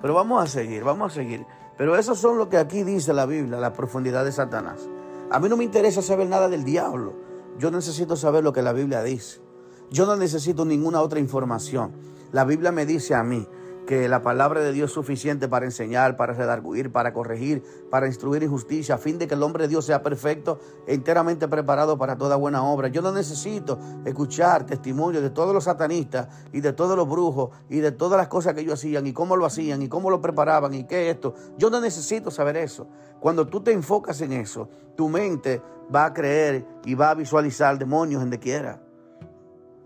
[0.01, 1.45] Pero vamos a seguir, vamos a seguir.
[1.77, 4.87] Pero eso son lo que aquí dice la Biblia, la profundidad de Satanás.
[5.29, 7.13] A mí no me interesa saber nada del diablo.
[7.57, 9.41] Yo necesito saber lo que la Biblia dice.
[9.89, 11.91] Yo no necesito ninguna otra información.
[12.31, 13.47] La Biblia me dice a mí
[13.85, 18.43] que la palabra de Dios es suficiente para enseñar, para redarguir, para corregir, para instruir
[18.43, 22.17] en justicia, a fin de que el hombre de Dios sea perfecto, enteramente preparado para
[22.17, 22.87] toda buena obra.
[22.87, 27.79] Yo no necesito escuchar testimonios de todos los satanistas y de todos los brujos y
[27.79, 30.73] de todas las cosas que ellos hacían y cómo lo hacían y cómo lo preparaban
[30.73, 31.35] y qué esto.
[31.57, 32.87] Yo no necesito saber eso.
[33.19, 35.61] Cuando tú te enfocas en eso, tu mente
[35.93, 38.84] va a creer y va a visualizar demonios en donde quiera.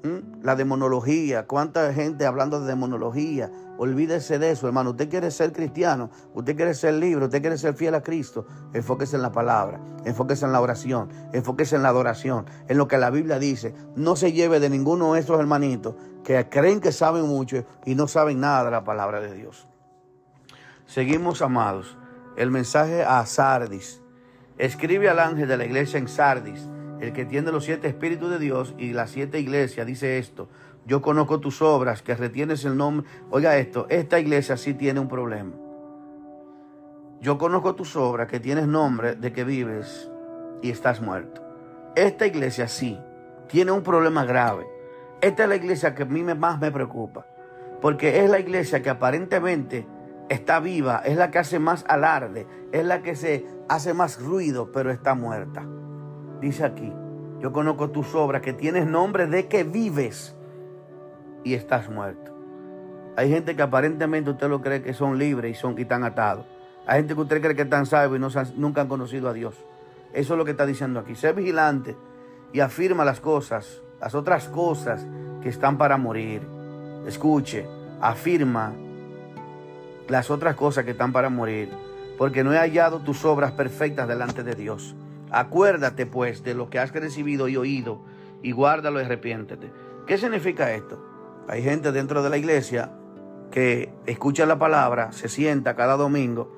[0.02, 0.44] ¿Mm?
[0.44, 3.52] La demonología, cuánta gente hablando de demonología.
[3.78, 4.92] Olvídese de eso, hermano.
[4.92, 8.46] Usted quiere ser cristiano, usted quiere ser libre, usted quiere ser fiel a Cristo.
[8.74, 12.98] Enfóquese en la palabra, enfóquese en la oración, enfóquese en la adoración, en lo que
[12.98, 13.74] la Biblia dice.
[13.98, 18.08] No se lleve de ninguno de estos hermanitos que creen que saben mucho y no
[18.08, 19.68] saben nada de la palabra de Dios.
[20.86, 21.98] Seguimos, amados.
[22.38, 24.02] El mensaje a Sardis.
[24.58, 26.70] Escribe al ángel de la iglesia en Sardis
[27.02, 30.50] el que tiene los siete espíritus de Dios y las siete iglesias, dice esto.
[30.86, 33.08] Yo conozco tus obras, que retienes el nombre.
[33.30, 35.52] Oiga esto, esta iglesia sí tiene un problema.
[37.22, 40.10] yo conozco tus obras, que tienes nombre de que vives
[40.62, 41.44] y estás muerto.
[41.96, 42.98] Esta iglesia sí,
[43.48, 44.66] tiene un problema grave.
[45.22, 47.26] Esta es la iglesia que a mí más me preocupa,
[47.82, 49.86] porque es la iglesia que aparentemente
[50.30, 54.72] está viva, es la que hace más alarde, es la que se hace más ruido,
[54.72, 55.66] pero está muerta.
[56.42, 56.92] Dice aquí,
[57.40, 60.36] yo conozco tus obras, que tienes nombre de que vives
[61.44, 62.34] y estás muerto.
[63.16, 66.46] Hay gente que aparentemente usted lo cree que son libres y son que están atados.
[66.86, 69.56] Hay gente que usted cree que están salvos y no, nunca han conocido a Dios.
[70.14, 71.16] Eso es lo que está diciendo aquí.
[71.16, 71.96] Sé vigilante
[72.54, 75.06] y afirma las cosas, las otras cosas
[75.42, 76.42] que están para morir.
[77.06, 77.66] Escuche,
[78.02, 78.74] afirma
[80.08, 81.70] las otras cosas que están para morir,
[82.18, 84.96] porque no he hallado tus obras perfectas delante de Dios.
[85.32, 88.02] Acuérdate pues de lo que has recibido y oído
[88.42, 89.72] y guárdalo y arrepiéntete.
[90.08, 91.04] ¿Qué significa esto?
[91.48, 92.92] Hay gente dentro de la iglesia
[93.52, 96.52] que escucha la palabra, se sienta cada domingo,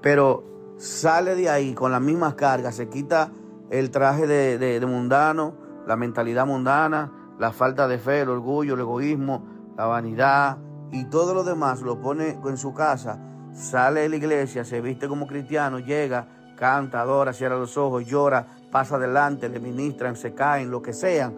[0.00, 0.44] pero
[0.76, 3.32] sale de ahí con las mismas cargas, se quita
[3.70, 5.54] el traje de, mundano,
[5.86, 9.44] la mentalidad mundana, la falta de fe, el orgullo, el egoísmo,
[9.76, 10.58] la vanidad
[10.90, 13.20] y todo lo demás lo pone en su casa,
[13.52, 18.46] sale de la iglesia, se viste como cristiano, llega, canta, adora, cierra los ojos, llora,
[18.70, 21.34] pasa adelante, le ministran, se caen, lo que sean,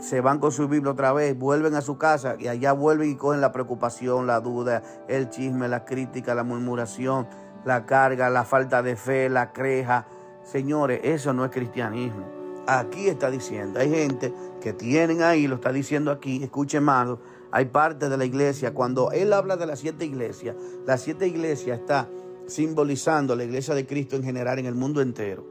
[0.00, 3.16] se van con su Biblia otra vez, vuelven a su casa y allá vuelven y
[3.16, 7.28] cogen la preocupación, la duda, el chisme, la crítica, la murmuración,
[7.64, 10.06] la carga, la falta de fe, la creja.
[10.42, 12.24] Señores, eso no es cristianismo.
[12.66, 17.18] Aquí está diciendo, hay gente que tienen ahí, lo está diciendo aquí, escuche hermano,
[17.52, 21.78] hay parte de la iglesia, cuando él habla de las siete iglesias, las siete iglesias
[21.78, 22.08] está
[22.46, 25.46] simbolizando la iglesia de Cristo en general en el mundo entero.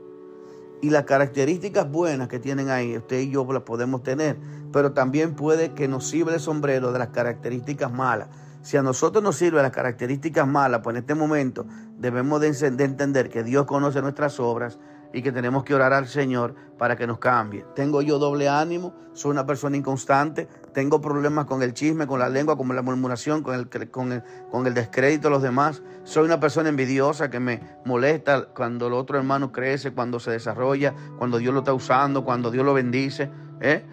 [0.81, 4.37] Y las características buenas que tienen ahí, usted y yo las podemos tener,
[4.71, 8.27] pero también puede que nos sirva el sombrero de las características malas.
[8.61, 11.65] Si a nosotros nos sirven las características malas, pues en este momento
[11.97, 14.77] debemos de entender que Dios conoce nuestras obras
[15.13, 17.63] y que tenemos que orar al Señor para que nos cambie.
[17.75, 22.29] Tengo yo doble ánimo, soy una persona inconstante, tengo problemas con el chisme, con la
[22.29, 25.83] lengua, con la murmuración, con el, con el, con el descrédito de los demás.
[26.03, 30.93] Soy una persona envidiosa que me molesta cuando el otro hermano crece, cuando se desarrolla,
[31.17, 33.29] cuando Dios lo está usando, cuando Dios lo bendice.
[33.61, 33.85] ¿eh?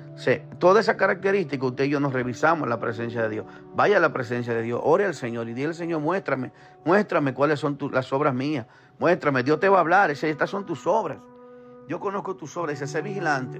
[0.58, 3.46] toda esa característica usted y yo nos revisamos en la presencia de Dios.
[3.74, 6.52] Vaya a la presencia de Dios, ore al Señor y dile al Señor, muéstrame,
[6.84, 8.66] muéstrame cuáles son las obras mías.
[9.00, 11.16] Muéstrame, Dios te va a hablar, estas son tus obras.
[11.88, 13.58] Yo conozco tus obras, dice, sé vigilante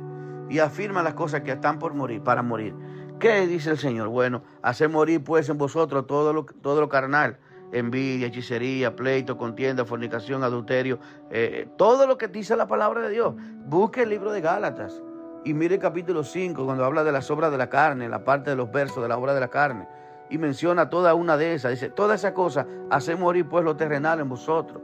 [0.50, 2.74] y afirma las cosas que están por morir, para morir.
[3.18, 4.08] ¿Qué dice el Señor?
[4.08, 7.38] Bueno, hacer morir pues en vosotros todo lo, todo lo carnal,
[7.72, 10.98] envidia, hechicería, pleito, contienda, fornicación, adulterio,
[11.30, 13.34] eh, todo lo que dice la palabra de Dios.
[13.64, 15.00] Busque el libro de Gálatas
[15.46, 18.50] y mire el capítulo 5 cuando habla de las obras de la carne, la parte
[18.50, 19.88] de los versos de la obra de la carne.
[20.28, 21.70] Y menciona toda una de esas.
[21.70, 24.82] Dice, toda esa cosa hace morir pues lo terrenal en vosotros.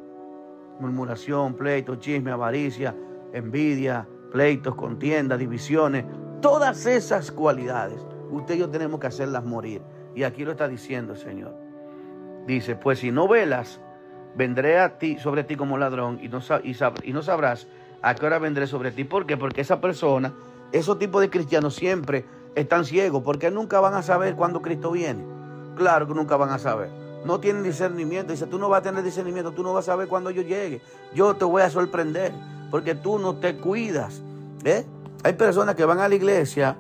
[0.81, 2.95] Murmuración, pleito, chisme, avaricia,
[3.33, 6.05] envidia, pleitos, contiendas, divisiones.
[6.41, 9.83] Todas esas cualidades, usted y yo tenemos que hacerlas morir.
[10.15, 11.55] Y aquí lo está diciendo el Señor.
[12.47, 13.81] Dice, pues si no velas,
[14.37, 17.67] vendré a ti, sobre ti como ladrón y no, sabrás
[18.03, 19.05] ¿A qué hora vendré sobre ti?
[19.05, 19.37] ¿Por qué?
[19.37, 20.33] Porque esa persona,
[20.71, 25.25] esos tipos de cristianos siempre están ciegos, porque nunca van a saber cuándo Cristo viene.
[25.77, 27.06] Claro que nunca van a saber.
[27.25, 28.33] No tienen discernimiento.
[28.33, 30.81] Dice, tú no vas a tener discernimiento, tú no vas a saber cuándo yo llegue.
[31.15, 32.33] Yo te voy a sorprender,
[32.71, 34.23] porque tú no te cuidas.
[34.65, 34.85] ¿eh?
[35.25, 36.77] Hay personas que van a la iglesia,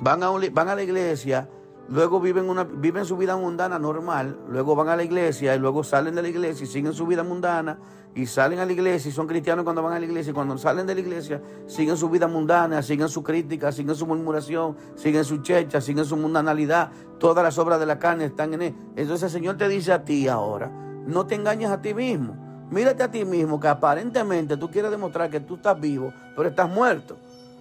[0.00, 1.48] van a, van a la iglesia,
[1.88, 5.84] luego viven, una, viven su vida mundana normal, luego van a la iglesia y luego
[5.84, 7.78] salen de la iglesia y siguen su vida mundana
[8.14, 10.56] y salen a la iglesia y son cristianos cuando van a la iglesia y cuando
[10.58, 15.24] salen de la iglesia siguen su vida mundana, siguen su crítica, siguen su murmuración, siguen
[15.24, 18.74] su checha, siguen su mundanalidad, todas las obras de la carne están en él.
[18.96, 20.70] Entonces el Señor te dice a ti ahora,
[21.06, 22.36] no te engañes a ti mismo,
[22.70, 26.68] mírate a ti mismo que aparentemente tú quieres demostrar que tú estás vivo, pero estás
[26.68, 27.18] muerto.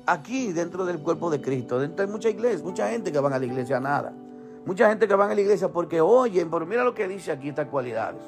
[0.08, 3.40] Aquí dentro del cuerpo de Cristo, dentro hay mucha iglesia, mucha gente que van a
[3.40, 4.14] la iglesia nada.
[4.66, 7.50] Mucha gente que van a la iglesia porque oyen, pero mira lo que dice aquí
[7.50, 8.22] estas cualidades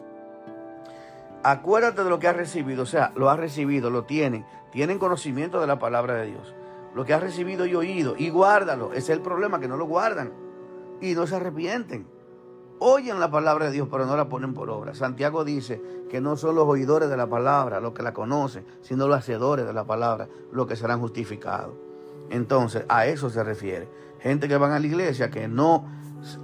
[1.43, 5.61] acuérdate de lo que has recibido, o sea, lo has recibido, lo tienen, tienen conocimiento
[5.61, 6.53] de la palabra de Dios.
[6.93, 8.91] Lo que has recibido y oído, y guárdalo.
[8.91, 10.33] Ese es el problema, que no lo guardan
[10.99, 12.07] y no se arrepienten.
[12.79, 14.93] Oyen la palabra de Dios, pero no la ponen por obra.
[14.93, 19.07] Santiago dice que no son los oidores de la palabra los que la conocen, sino
[19.07, 21.73] los hacedores de la palabra los que serán justificados.
[22.29, 23.89] Entonces, a eso se refiere.
[24.19, 25.85] Gente que van a la iglesia, que no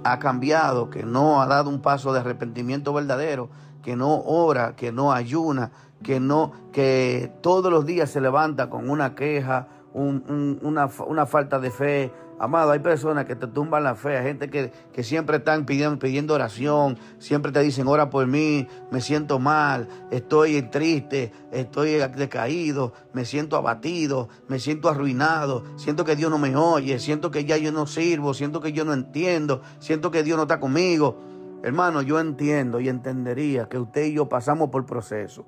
[0.02, 3.48] ha cambiado, que no ha dado un paso de arrepentimiento verdadero,
[3.82, 5.70] que no ora, que no ayuna,
[6.02, 11.70] que no, que todos los días se levanta con una queja, una, una falta de
[11.70, 16.00] fe, Amado, hay personas que te tumban la fe, hay gente que, siempre están pidiendo,
[16.00, 22.92] pidiendo oración, siempre te dicen, ora por mí, me siento mal, estoy triste, estoy decaído,
[23.12, 27.56] me siento abatido, me siento arruinado, siento que Dios no me oye, siento que ya
[27.56, 31.20] yo no sirvo, siento que yo no entiendo, siento que Dios no está conmigo.
[31.62, 35.46] Hermano, yo entiendo y entendería que usted y yo pasamos por proceso.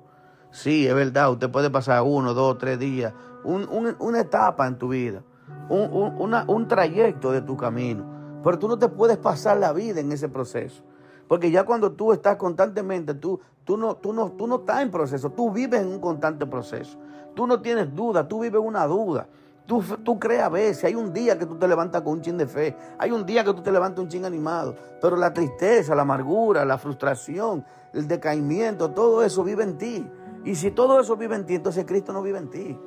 [0.57, 5.21] Sí, es verdad, usted puede pasar uno, dos, tres días, una etapa en tu vida
[5.69, 8.05] un, trayecto de tu camino.
[8.43, 10.83] Pero tú no te puedes pasar la vida en ese proceso.
[11.27, 14.91] Porque ya cuando tú estás constantemente, tú, tú, no, tú, no, tú no estás en
[14.91, 16.97] proceso, tú vives en un constante proceso.
[17.35, 19.27] Tú no tienes duda, tú vives una duda.
[19.65, 22.37] Tú, tú crees a veces, hay un día que tú te levantas con un chin
[22.37, 25.93] de fe, hay un día que tú te levantas un chin animado, pero la tristeza,
[25.93, 30.09] la amargura, la frustración, el decaimiento, todo eso vive en ti.
[30.47, 32.79] Y si todo eso vive en ti, entonces Cristo no vive en ti.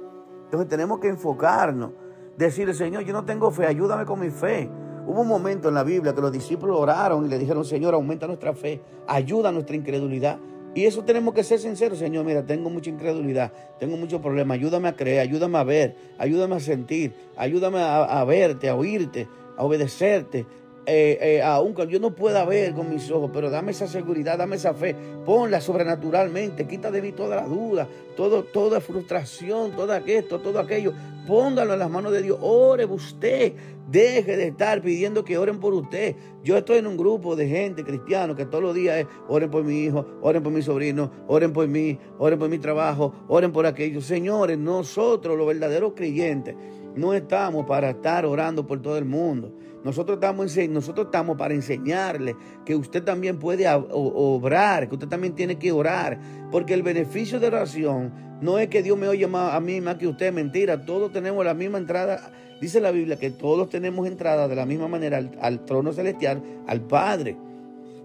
[0.44, 1.90] Entonces tenemos que enfocarnos
[2.38, 4.70] decirle, Señor, yo no tengo fe, ayúdame con mi fe.
[5.06, 8.26] Hubo un momento en la Biblia que los discípulos oraron y le dijeron, Señor, aumenta
[8.26, 10.38] nuestra fe, ayuda nuestra incredulidad.
[10.74, 14.88] Y eso tenemos que ser sinceros, Señor, mira, tengo mucha incredulidad, tengo muchos problemas, ayúdame
[14.88, 19.64] a creer, ayúdame a ver, ayúdame a sentir, ayúdame a, a verte, a oírte, a
[19.64, 20.46] obedecerte,
[20.86, 24.74] eh, eh, yo no pueda ver con mis ojos, pero dame esa seguridad, dame esa
[24.74, 30.58] fe, ponla sobrenaturalmente, quita de mí toda la duda, todo, toda frustración, todo esto, todo
[30.58, 30.92] aquello,
[31.26, 33.52] póngalo en las manos de Dios, ore usted,
[33.90, 36.16] deje de estar pidiendo que oren por usted.
[36.42, 39.64] Yo estoy en un grupo de gente cristiano que todos los días es, oren por
[39.64, 43.66] mi hijo, oren por mi sobrino, oren por mí, oren por mi trabajo, oren por
[43.66, 44.00] aquello.
[44.00, 46.54] Señores, nosotros los verdaderos creyentes,
[46.94, 49.52] no estamos para estar orando por todo el mundo.
[49.84, 55.58] Nosotros estamos, nosotros estamos para enseñarle que usted también puede obrar, que usted también tiene
[55.58, 56.18] que orar.
[56.50, 59.96] Porque el beneficio de oración no es que Dios me oye más a mí más
[59.96, 60.32] que usted.
[60.32, 62.32] Mentira, todos tenemos la misma entrada.
[62.60, 66.82] Dice la Biblia que todos tenemos entrada de la misma manera al trono celestial, al
[66.82, 67.36] Padre.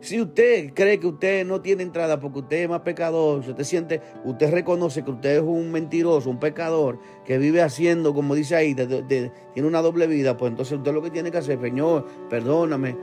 [0.01, 3.63] Si usted cree que usted no tiene entrada porque usted es más pecador, si usted
[3.63, 8.55] siente, usted reconoce que usted es un mentiroso, un pecador, que vive haciendo, como dice
[8.55, 12.95] ahí, tiene una doble vida, pues entonces usted lo que tiene que hacer, Señor, perdóname,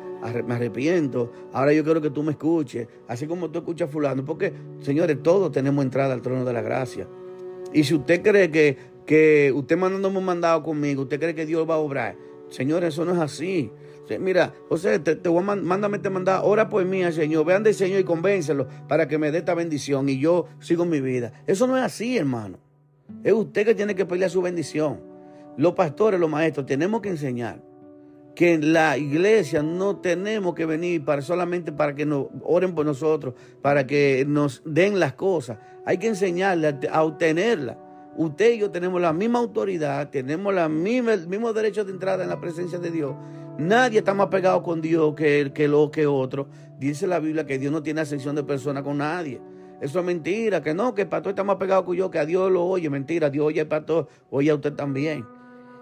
[0.47, 4.25] me arrepiento, ahora yo quiero que tú me escuches, así como tú escuchas a fulano,
[4.25, 7.09] porque, señores, todos tenemos entrada al trono de la gracia.
[7.73, 8.77] Y si usted cree que,
[9.07, 12.17] que usted mandándome un mandado conmigo, usted cree que Dios va a obrar,
[12.49, 13.73] señores, eso no es así.
[14.19, 18.01] Mira, José, te, te voy a te mandar, ora por mí Señor, vean del Señor
[18.01, 21.33] y convéncelo para que me dé esta bendición y yo sigo mi vida.
[21.47, 22.59] Eso no es así, hermano.
[23.25, 25.01] Es usted que tiene que pelear su bendición.
[25.57, 27.63] Los pastores, los maestros, tenemos que enseñar
[28.35, 32.87] que en la iglesia no tenemos que venir para solamente para que nos oren por
[32.87, 35.59] nosotros, para que nos den las cosas.
[35.85, 37.79] Hay que enseñarle a, obtenerla.
[38.17, 42.41] Usted y yo tenemos la misma autoridad, tenemos el mismo derecho de entrada en la
[42.41, 43.15] presencia de Dios
[43.63, 46.49] Nadie está más pegado con Dios que, que lo que otro.
[46.79, 49.41] Dice la Biblia que Dios no tiene ascensión de persona con nadie.
[49.81, 52.27] Eso es mentira, que no, que el pastor está más pegado que yo, que a
[52.27, 52.91] Dios lo oye.
[52.91, 55.27] Mentira, Dios oye al pastor, oye a usted también.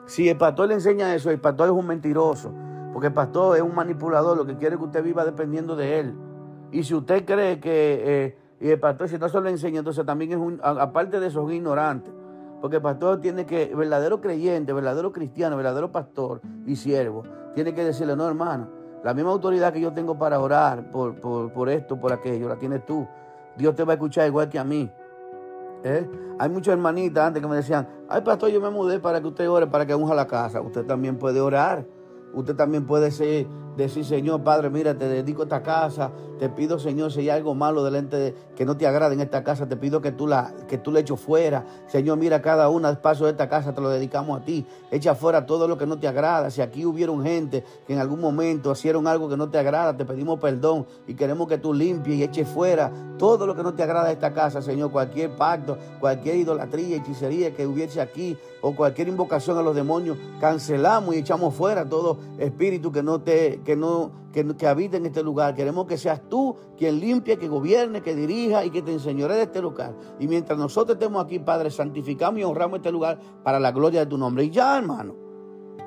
[0.06, 2.52] Si el pastor le enseña eso, el pastor es un mentiroso.
[2.92, 6.14] Porque el pastor es un manipulador, lo que quiere que usted viva dependiendo de él.
[6.72, 10.04] Y si usted cree que eh, y el pastor, si no se lo enseña, entonces
[10.04, 12.10] también es un, aparte de eso, es un ignorante.
[12.60, 17.22] Porque el pastor tiene que, verdadero creyente, verdadero cristiano, verdadero pastor y siervo,
[17.54, 18.68] tiene que decirle, no hermano,
[19.02, 22.84] la misma autoridad que yo tengo para orar por, por, esto, por aquello, la tienes
[22.84, 23.06] tú.
[23.56, 24.90] Dios te va a escuchar igual que a mí.
[25.82, 26.08] ¿Eh?
[26.38, 29.48] Hay muchas hermanitas antes que me decían, ay pastor, yo me mudé para que usted
[29.48, 30.60] ore, para que unja la casa.
[30.60, 31.86] Usted también puede orar.
[32.34, 37.12] Usted también puede ser, decir, Señor Padre, mira, te dedico esta casa, te pido, Señor,
[37.12, 40.00] si hay algo malo delante de que no te agrade en esta casa, te pido
[40.00, 41.66] que tú la, que tú le eches fuera.
[41.86, 44.66] Señor, mira cada uno de espacio de esta casa, te lo dedicamos a ti.
[44.90, 46.50] Echa fuera todo lo que no te agrada.
[46.50, 50.06] Si aquí hubieron gente que en algún momento hicieron algo que no te agrada, te
[50.06, 53.82] pedimos perdón y queremos que tú limpies y eches fuera todo lo que no te
[53.82, 54.92] agrada de esta casa, Señor.
[54.92, 61.14] Cualquier pacto, cualquier idolatría, hechicería que hubiese aquí o cualquier invocación a los demonios, cancelamos
[61.14, 65.22] y echamos fuera todo espíritu que no te, que no, que, que habita en este
[65.22, 65.54] lugar.
[65.54, 69.42] Queremos que seas tú quien limpie, que gobierne, que dirija y que te enseñore de
[69.42, 69.94] este lugar.
[70.18, 74.06] Y mientras nosotros estemos aquí, Padre, santificamos y honramos este lugar para la gloria de
[74.06, 74.44] tu nombre.
[74.44, 75.29] Y ya, hermano.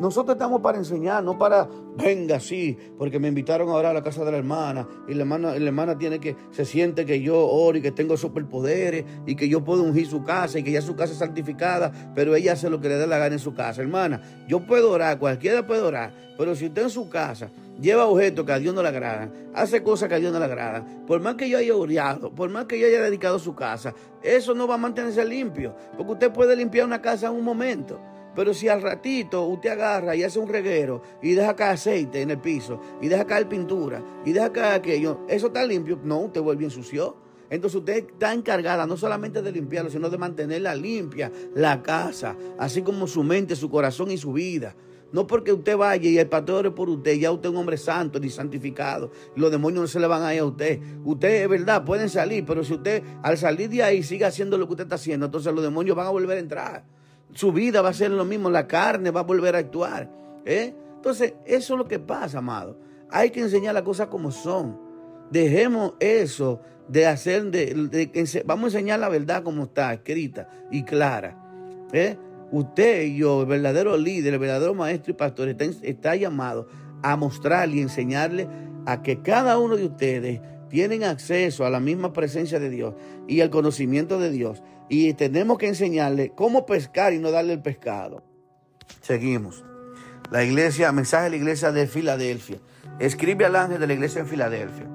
[0.04, 4.04] Nosotros estamos para enseñar, no para, venga, sí, porque me invitaron a orar a la
[4.04, 7.48] casa de la hermana y la hermana, la hermana tiene que, se siente que yo
[7.48, 10.82] oro y que tengo superpoderes y que yo puedo ungir su casa y que ya
[10.82, 13.54] su casa es santificada, pero ella hace lo que le dé la gana en su
[13.54, 13.82] casa.
[13.82, 17.50] Hermana, yo puedo orar, cualquiera puede orar, pero si usted en su casa
[17.80, 20.46] lleva objetos que a Dios no le agradan, hace cosas que a Dios no le
[20.46, 23.94] agradan, por más que yo haya orado, por más que yo haya dedicado su casa,
[24.22, 28.02] eso no va a mantenerse limpio, porque usted puede limpiar una casa en un momento.
[28.36, 32.32] Pero si al ratito usted agarra y hace un reguero y deja caer aceite en
[32.32, 36.42] el piso y deja caer pintura y deja caer aquello, eso está limpio, no, usted
[36.42, 37.18] vuelve ensució.
[37.50, 42.82] Entonces usted está encargada no solamente de limpiarlo, sino de mantenerla limpia, la casa, así
[42.82, 44.76] como su mente, su corazón y su vida.
[45.12, 47.78] No porque usted vaya y el pastor ore por usted, ya usted es un hombre
[47.78, 49.12] santo ni santificado.
[49.36, 50.80] Los demonios no se le van a ir a usted.
[51.06, 54.66] Usted es verdad, pueden salir, pero si usted al salir de ahí sigue haciendo lo
[54.66, 56.84] que usted está haciendo, entonces los demonios van a volver a entrar.
[57.34, 60.10] Su vida va a ser lo mismo, la carne va a volver a actuar.
[60.46, 60.74] ¿eh?
[60.96, 62.78] Entonces, eso es lo que pasa, amado.
[63.10, 64.80] Hay que enseñar las cosas como son.
[65.32, 71.38] Dejemos eso de hacer, de, vamos a enseñar la verdad como está, escrita y clara.
[71.92, 72.18] ¿eh?
[72.52, 76.68] Usted y yo, el verdadero líder, el verdadero maestro y pastor, está, está llamado
[77.02, 78.48] a mostrarle y enseñarle
[78.86, 82.96] a que cada uno de ustedes tienen acceso a la misma presencia de Dios
[83.28, 84.64] y al conocimiento de Dios.
[84.90, 88.24] Y tenemos que enseñarle cómo pescar y no darle el pescado.
[89.02, 89.64] Seguimos.
[90.32, 92.58] La iglesia, mensaje de la iglesia de Filadelfia.
[93.00, 94.86] Escribe al ángel de la iglesia en Filadelfia.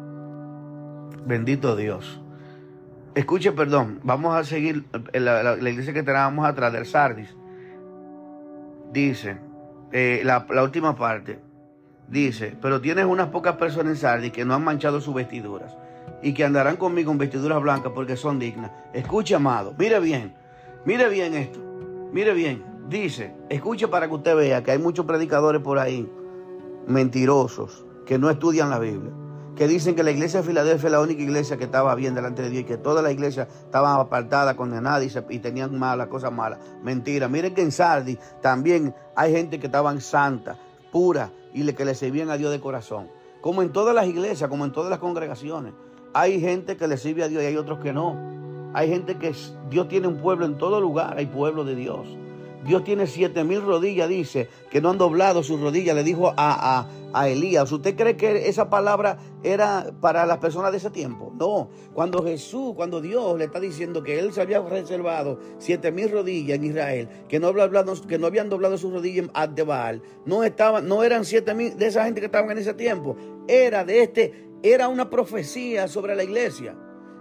[1.26, 2.20] Bendito Dios.
[3.14, 7.36] Escuche, perdón, vamos a seguir la, iglesia que teníamos atrás del Sardis.
[8.93, 9.39] Dice,
[9.93, 11.39] eh, la, última parte,
[12.09, 15.76] dice, pero tienes unas pocas personas en Sardis que no han manchado sus vestiduras
[16.23, 18.71] y que andarán conmigo en vestiduras blancas porque son dignas.
[18.93, 20.35] Escuche, amado, mire bien,
[20.85, 21.61] mire bien esto,
[22.12, 22.64] mire bien.
[22.89, 26.11] Dice, escuche para que usted vea que hay muchos predicadores por ahí,
[26.87, 29.12] mentirosos, que no estudian la Biblia
[29.59, 32.43] que dicen que la iglesia de Filadelfia es la única iglesia que estaba bien delante
[32.43, 36.61] de Dios y que todas las iglesias estaban apartadas, condenadas y, tenían malas, cosas malas.
[36.85, 37.27] Mentira.
[37.27, 40.57] Miren que en Sardi también hay gente que estaban santa,
[40.93, 43.11] pura y que le servían a Dios de corazón.
[43.41, 45.75] Como en todas las iglesias, como en todas las congregaciones.
[46.14, 48.16] Hay gente que le sirve a Dios y hay otros que no.
[48.74, 49.32] Hay gente que
[49.70, 52.06] Dios tiene un pueblo en todo lugar, hay pueblo de Dios.
[52.64, 56.86] Dios tiene siete mil rodillas, dice, que no han doblado sus rodillas, le dijo a,
[57.12, 57.70] a, Elías.
[57.70, 61.32] ¿Usted cree que esa palabra era para las personas de ese tiempo?
[61.38, 61.70] No.
[61.94, 66.59] Cuando Jesús, cuando Dios le está diciendo que Él se había reservado siete mil rodillas
[66.59, 67.52] en Israel, que no,
[68.09, 70.40] que no habían doblado sus rodillas ante Baal, no,
[70.82, 74.47] no eran siete mil de esa gente que estaban en ese tiempo, era de este,
[74.62, 76.76] era una profecía sobre la iglesia.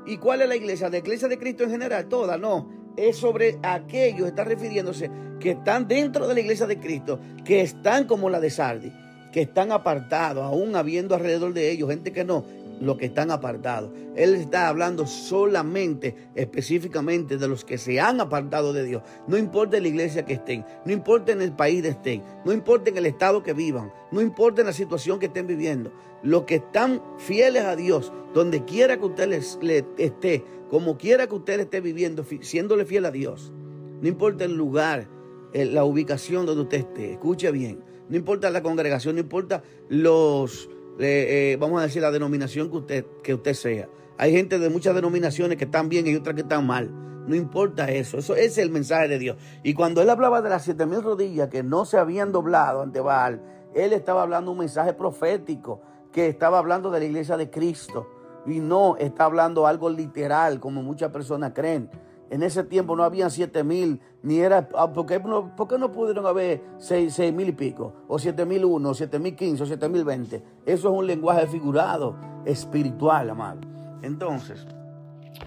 [0.06, 0.90] ¿Y cuál es la iglesia?
[0.90, 2.08] ¿La iglesia de Cristo en general?
[2.08, 5.10] Toda, no es sobre aquellos, está refiriéndose
[5.40, 8.92] que están dentro de la iglesia de Cristo, que están como la de Sardi,
[9.32, 12.44] que están apartados, aún habiendo alrededor de ellos gente que no,
[12.82, 13.92] los que están apartados.
[14.16, 19.04] Él está hablando solamente, específicamente de los que se han apartado de Dios.
[19.28, 22.90] No importa la iglesia que estén, no importa en el país que estén, no importa
[22.90, 25.92] en el estado que vivan, no importa en la situación que estén viviendo.
[26.28, 29.58] Los que están fieles a Dios, donde quiera que usted les,
[29.98, 33.54] esté, como quiera que usted esté viviendo, siéndole fiel a Dios,
[34.02, 35.08] no importa el lugar,
[35.54, 40.70] la ubicación donde usted esté, escuche bien, no importa la congregación, no importa los,
[41.00, 43.88] eh, vamos a decir, la denominación que usted, que usted sea.
[44.18, 46.92] Hay gente de muchas denominaciones que están bien y otras que están mal.
[47.26, 49.38] No importa eso, eso es el mensaje de Dios.
[49.64, 53.00] Y cuando él hablaba de las siete mil rodillas que no se habían doblado ante
[53.00, 53.42] Baal,
[53.74, 55.82] él estaba hablando un mensaje profético,
[56.18, 58.10] que estaba hablando de la iglesia de Cristo
[58.48, 61.92] y no está hablando algo literal como muchas personas creen.
[62.32, 66.26] En ese tiempo no habían siete mil, ni era, ah, ¿por qué, no, no pudieron
[66.26, 67.94] haber seis, mil y pico?
[68.08, 70.42] O siete mil uno, o siete mil quince, o siete mil veinte.
[70.66, 72.16] Eso es un lenguaje figurado,
[72.46, 73.60] espiritual, amado.
[74.02, 74.66] Entonces,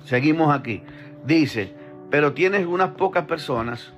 [0.04, 0.84] seguimos aquí.
[1.26, 1.74] Dice,
[2.10, 3.92] pero tienes unas pocas personas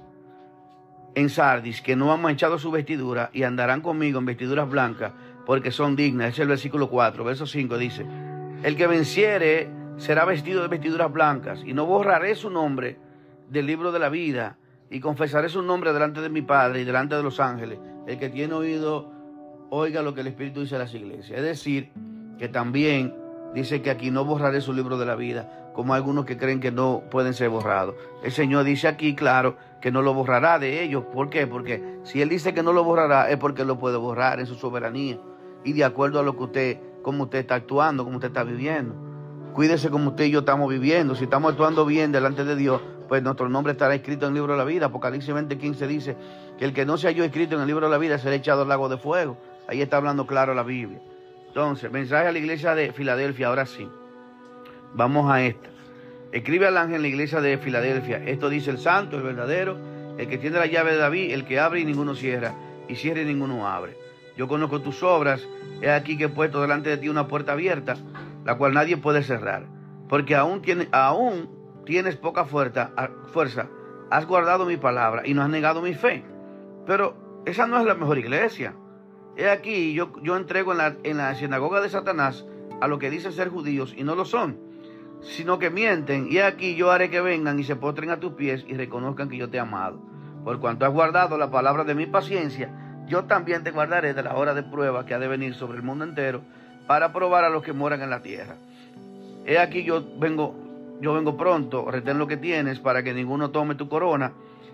[1.14, 5.12] en Sardis que no han manchado su vestidura y andarán conmigo en vestiduras blancas
[5.46, 6.30] porque son dignas.
[6.30, 7.24] Es el versículo 4.
[7.24, 8.06] Verso 5 dice,
[8.62, 12.96] el que venciere será vestido de vestiduras blancas, y no borraré su nombre
[13.48, 14.56] del libro de la vida,
[14.90, 17.78] y confesaré su nombre delante de mi Padre y delante de los ángeles.
[18.06, 19.10] El que tiene oído,
[19.70, 21.38] oiga lo que el Espíritu dice a las iglesias.
[21.38, 21.90] Es decir,
[22.38, 23.14] que también
[23.54, 26.70] dice que aquí no borraré su libro de la vida, como algunos que creen que
[26.70, 27.94] no pueden ser borrados.
[28.22, 31.04] El Señor dice aquí, claro, que no lo borrará de ellos.
[31.12, 31.46] ¿Por qué?
[31.46, 34.54] Porque si Él dice que no lo borrará, es porque lo puede borrar en su
[34.56, 35.18] soberanía
[35.64, 38.94] y de acuerdo a lo que usted cómo usted está actuando, cómo usted está viviendo.
[39.54, 41.14] Cuídese como usted y yo estamos viviendo.
[41.14, 44.52] Si estamos actuando bien delante de Dios, pues nuestro nombre estará escrito en el libro
[44.52, 44.86] de la vida.
[44.86, 46.16] Apocalipsis 20:15 dice
[46.58, 48.62] que el que no se halló escrito en el libro de la vida será echado
[48.62, 49.36] al lago de fuego.
[49.68, 51.00] Ahí está hablando claro la Biblia.
[51.48, 53.86] Entonces, mensaje a la iglesia de Filadelfia, ahora sí.
[54.94, 55.68] Vamos a esta.
[56.32, 58.22] Escribe al ángel en la iglesia de Filadelfia.
[58.24, 59.76] Esto dice el santo, el verdadero,
[60.16, 62.54] el que tiene la llave de David, el que abre y ninguno cierra,
[62.88, 63.98] y cierra y ninguno abre.
[64.42, 65.46] Yo conozco tus obras,
[65.82, 67.94] he aquí que he puesto delante de ti una puerta abierta,
[68.44, 69.68] la cual nadie puede cerrar,
[70.08, 71.48] porque aún,
[71.86, 72.90] tienes poca fuerza,
[73.26, 73.68] fuerza,
[74.10, 76.24] has guardado mi palabra y no has negado mi fe.
[76.86, 77.14] Pero
[77.46, 78.74] esa no es la mejor iglesia.
[79.36, 82.44] He aquí, yo, yo entrego en la, en la sinagoga de Satanás
[82.80, 84.58] a lo que dicen ser judíos y no lo son,
[85.20, 86.26] sino que mienten.
[86.28, 89.36] Y aquí yo haré que vengan y se postren a tus pies y reconozcan que
[89.36, 90.02] yo te he amado.
[90.42, 92.82] Por cuanto has guardado la palabra de mi paciencia,
[93.12, 95.82] yo también te guardaré de la hora de prueba que ha de venir sobre el
[95.82, 96.40] mundo entero
[96.86, 98.54] para probar a los que moran en la tierra.
[99.44, 100.54] He aquí yo vengo,
[101.02, 104.32] yo vengo pronto, retén lo que tienes para que ninguno tome tu corona.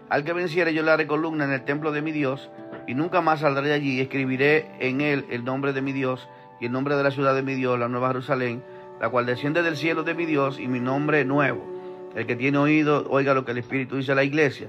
[0.08, 2.48] Al que venciere yo le haré columna en el templo de mi Dios
[2.86, 4.00] y nunca más saldré de allí.
[4.00, 6.28] Escribiré en él el nombre de mi Dios
[6.60, 8.62] y el nombre de la ciudad de mi Dios, la nueva Jerusalén,
[9.00, 11.66] la cual desciende del cielo de mi Dios y mi nombre nuevo.
[12.14, 14.68] El que tiene oído, oiga lo que el Espíritu dice a la iglesia.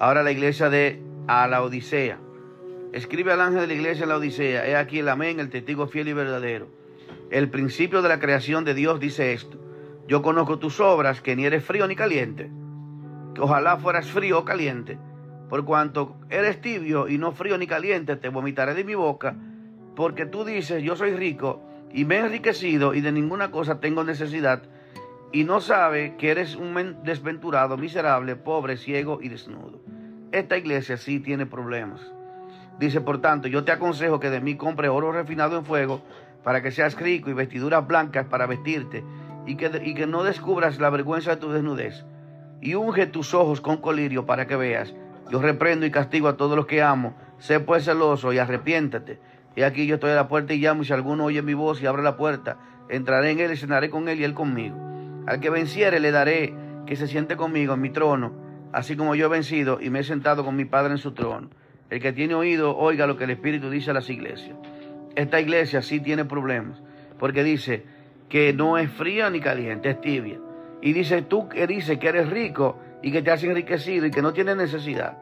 [0.00, 2.23] Ahora la iglesia de a la Odisea.
[2.94, 4.68] Escribe al ángel de la iglesia en la Odisea.
[4.68, 6.68] He aquí el amén, el testigo fiel y verdadero.
[7.28, 9.58] El principio de la creación de Dios dice esto.
[10.06, 12.52] Yo conozco tus obras, que ni eres frío ni caliente.
[13.34, 14.96] Que ojalá fueras frío o caliente.
[15.50, 19.34] Por cuanto eres tibio y no frío ni caliente, te vomitaré de mi boca.
[19.96, 24.04] Porque tú dices, yo soy rico y me he enriquecido y de ninguna cosa tengo
[24.04, 24.62] necesidad.
[25.32, 29.80] Y no sabe que eres un desventurado, miserable, pobre, ciego y desnudo.
[30.30, 32.00] Esta iglesia sí tiene problemas.
[32.78, 36.02] Dice, por tanto, yo te aconsejo que de mí compre oro refinado en fuego
[36.42, 39.04] para que seas rico y vestiduras blancas para vestirte
[39.46, 42.04] y que, y que no descubras la vergüenza de tu desnudez.
[42.60, 44.94] Y unge tus ojos con colirio para que veas.
[45.30, 47.14] Yo reprendo y castigo a todos los que amo.
[47.38, 49.20] Sé pues celoso y arrepiéntate.
[49.56, 51.80] Y aquí yo estoy a la puerta y llamo, y si alguno oye mi voz
[51.80, 52.58] y abre la puerta,
[52.88, 54.76] entraré en él y cenaré con él y él conmigo.
[55.26, 56.54] Al que venciere le daré
[56.86, 58.32] que se siente conmigo en mi trono,
[58.72, 61.50] así como yo he vencido y me he sentado con mi Padre en su trono.
[61.94, 64.56] El que tiene oído, oiga lo que el Espíritu dice a las iglesias.
[65.14, 66.82] Esta iglesia sí tiene problemas,
[67.20, 67.84] porque dice
[68.28, 70.40] que no es fría ni caliente, es tibia.
[70.82, 74.22] Y dice tú que dices que eres rico y que te has enriquecido y que
[74.22, 75.18] no tienes necesidad.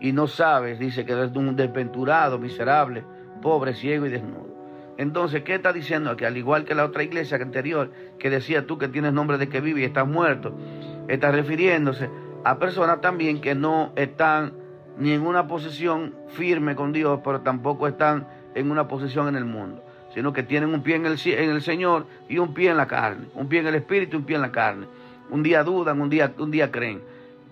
[0.00, 3.04] Y no sabes, dice que eres un desventurado, miserable,
[3.40, 4.52] pobre, ciego y desnudo.
[4.98, 6.16] Entonces, ¿qué está diciendo?
[6.16, 9.48] Que al igual que la otra iglesia anterior, que decía tú que tienes nombre de
[9.48, 10.58] que vive y estás muerto,
[11.06, 12.10] está refiriéndose
[12.42, 14.65] a personas también que no están
[14.98, 19.44] ni en una posición firme con Dios, pero tampoco están en una posición en el
[19.44, 19.82] mundo,
[20.14, 22.86] sino que tienen un pie en el, en el Señor y un pie en la
[22.86, 24.86] carne, un pie en el Espíritu y un pie en la carne.
[25.28, 27.02] Un día dudan, un día, un día creen.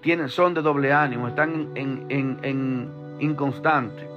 [0.00, 2.88] Tienen, son de doble ánimo, están en, en, en
[3.20, 4.08] inconstante.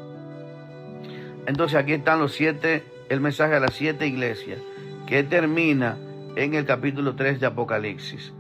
[1.45, 4.59] Entonces aquí están los siete, el mensaje a las siete iglesias,
[5.07, 5.97] que termina
[6.35, 8.33] en el capítulo 3 de Apocalipsis.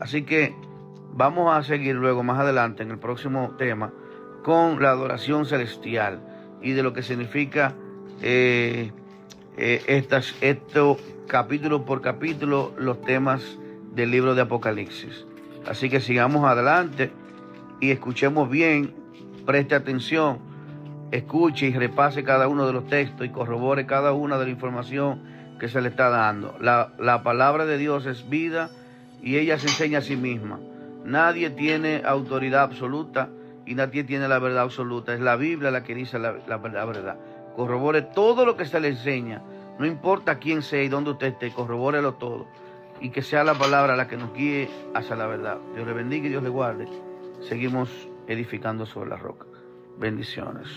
[0.00, 0.54] Así que
[1.12, 3.92] vamos a seguir luego más adelante en el próximo tema
[4.44, 6.20] con la adoración celestial
[6.62, 7.74] y de lo que significa
[8.20, 8.92] eh,
[9.56, 13.42] eh, estas, esto capítulo por capítulo los temas
[13.94, 15.24] del libro de Apocalipsis.
[15.66, 17.10] Así que sigamos adelante
[17.80, 18.92] y escuchemos bien,
[19.46, 20.40] preste atención,
[21.10, 25.22] escuche y repase cada uno de los textos y corrobore cada una de la información
[25.58, 26.54] que se le está dando.
[26.60, 28.68] La, la palabra de Dios es vida
[29.22, 30.60] y ella se enseña a sí misma.
[31.02, 33.30] Nadie tiene autoridad absoluta
[33.66, 35.14] y nadie tiene la verdad absoluta.
[35.14, 37.16] Es la Biblia la que dice la, verdad.
[37.56, 39.42] Corrobore todo lo que se le enseña.
[39.78, 42.46] No importa quién sea y dónde usted esté, corrobórelo todo.
[43.00, 45.58] Y que sea la palabra la que nos guíe hacia la verdad.
[45.74, 46.86] Dios le bendiga y Dios le guarde.
[47.48, 47.90] Seguimos
[48.26, 49.46] edificando sobre la roca.
[49.98, 50.68] Bendiciones.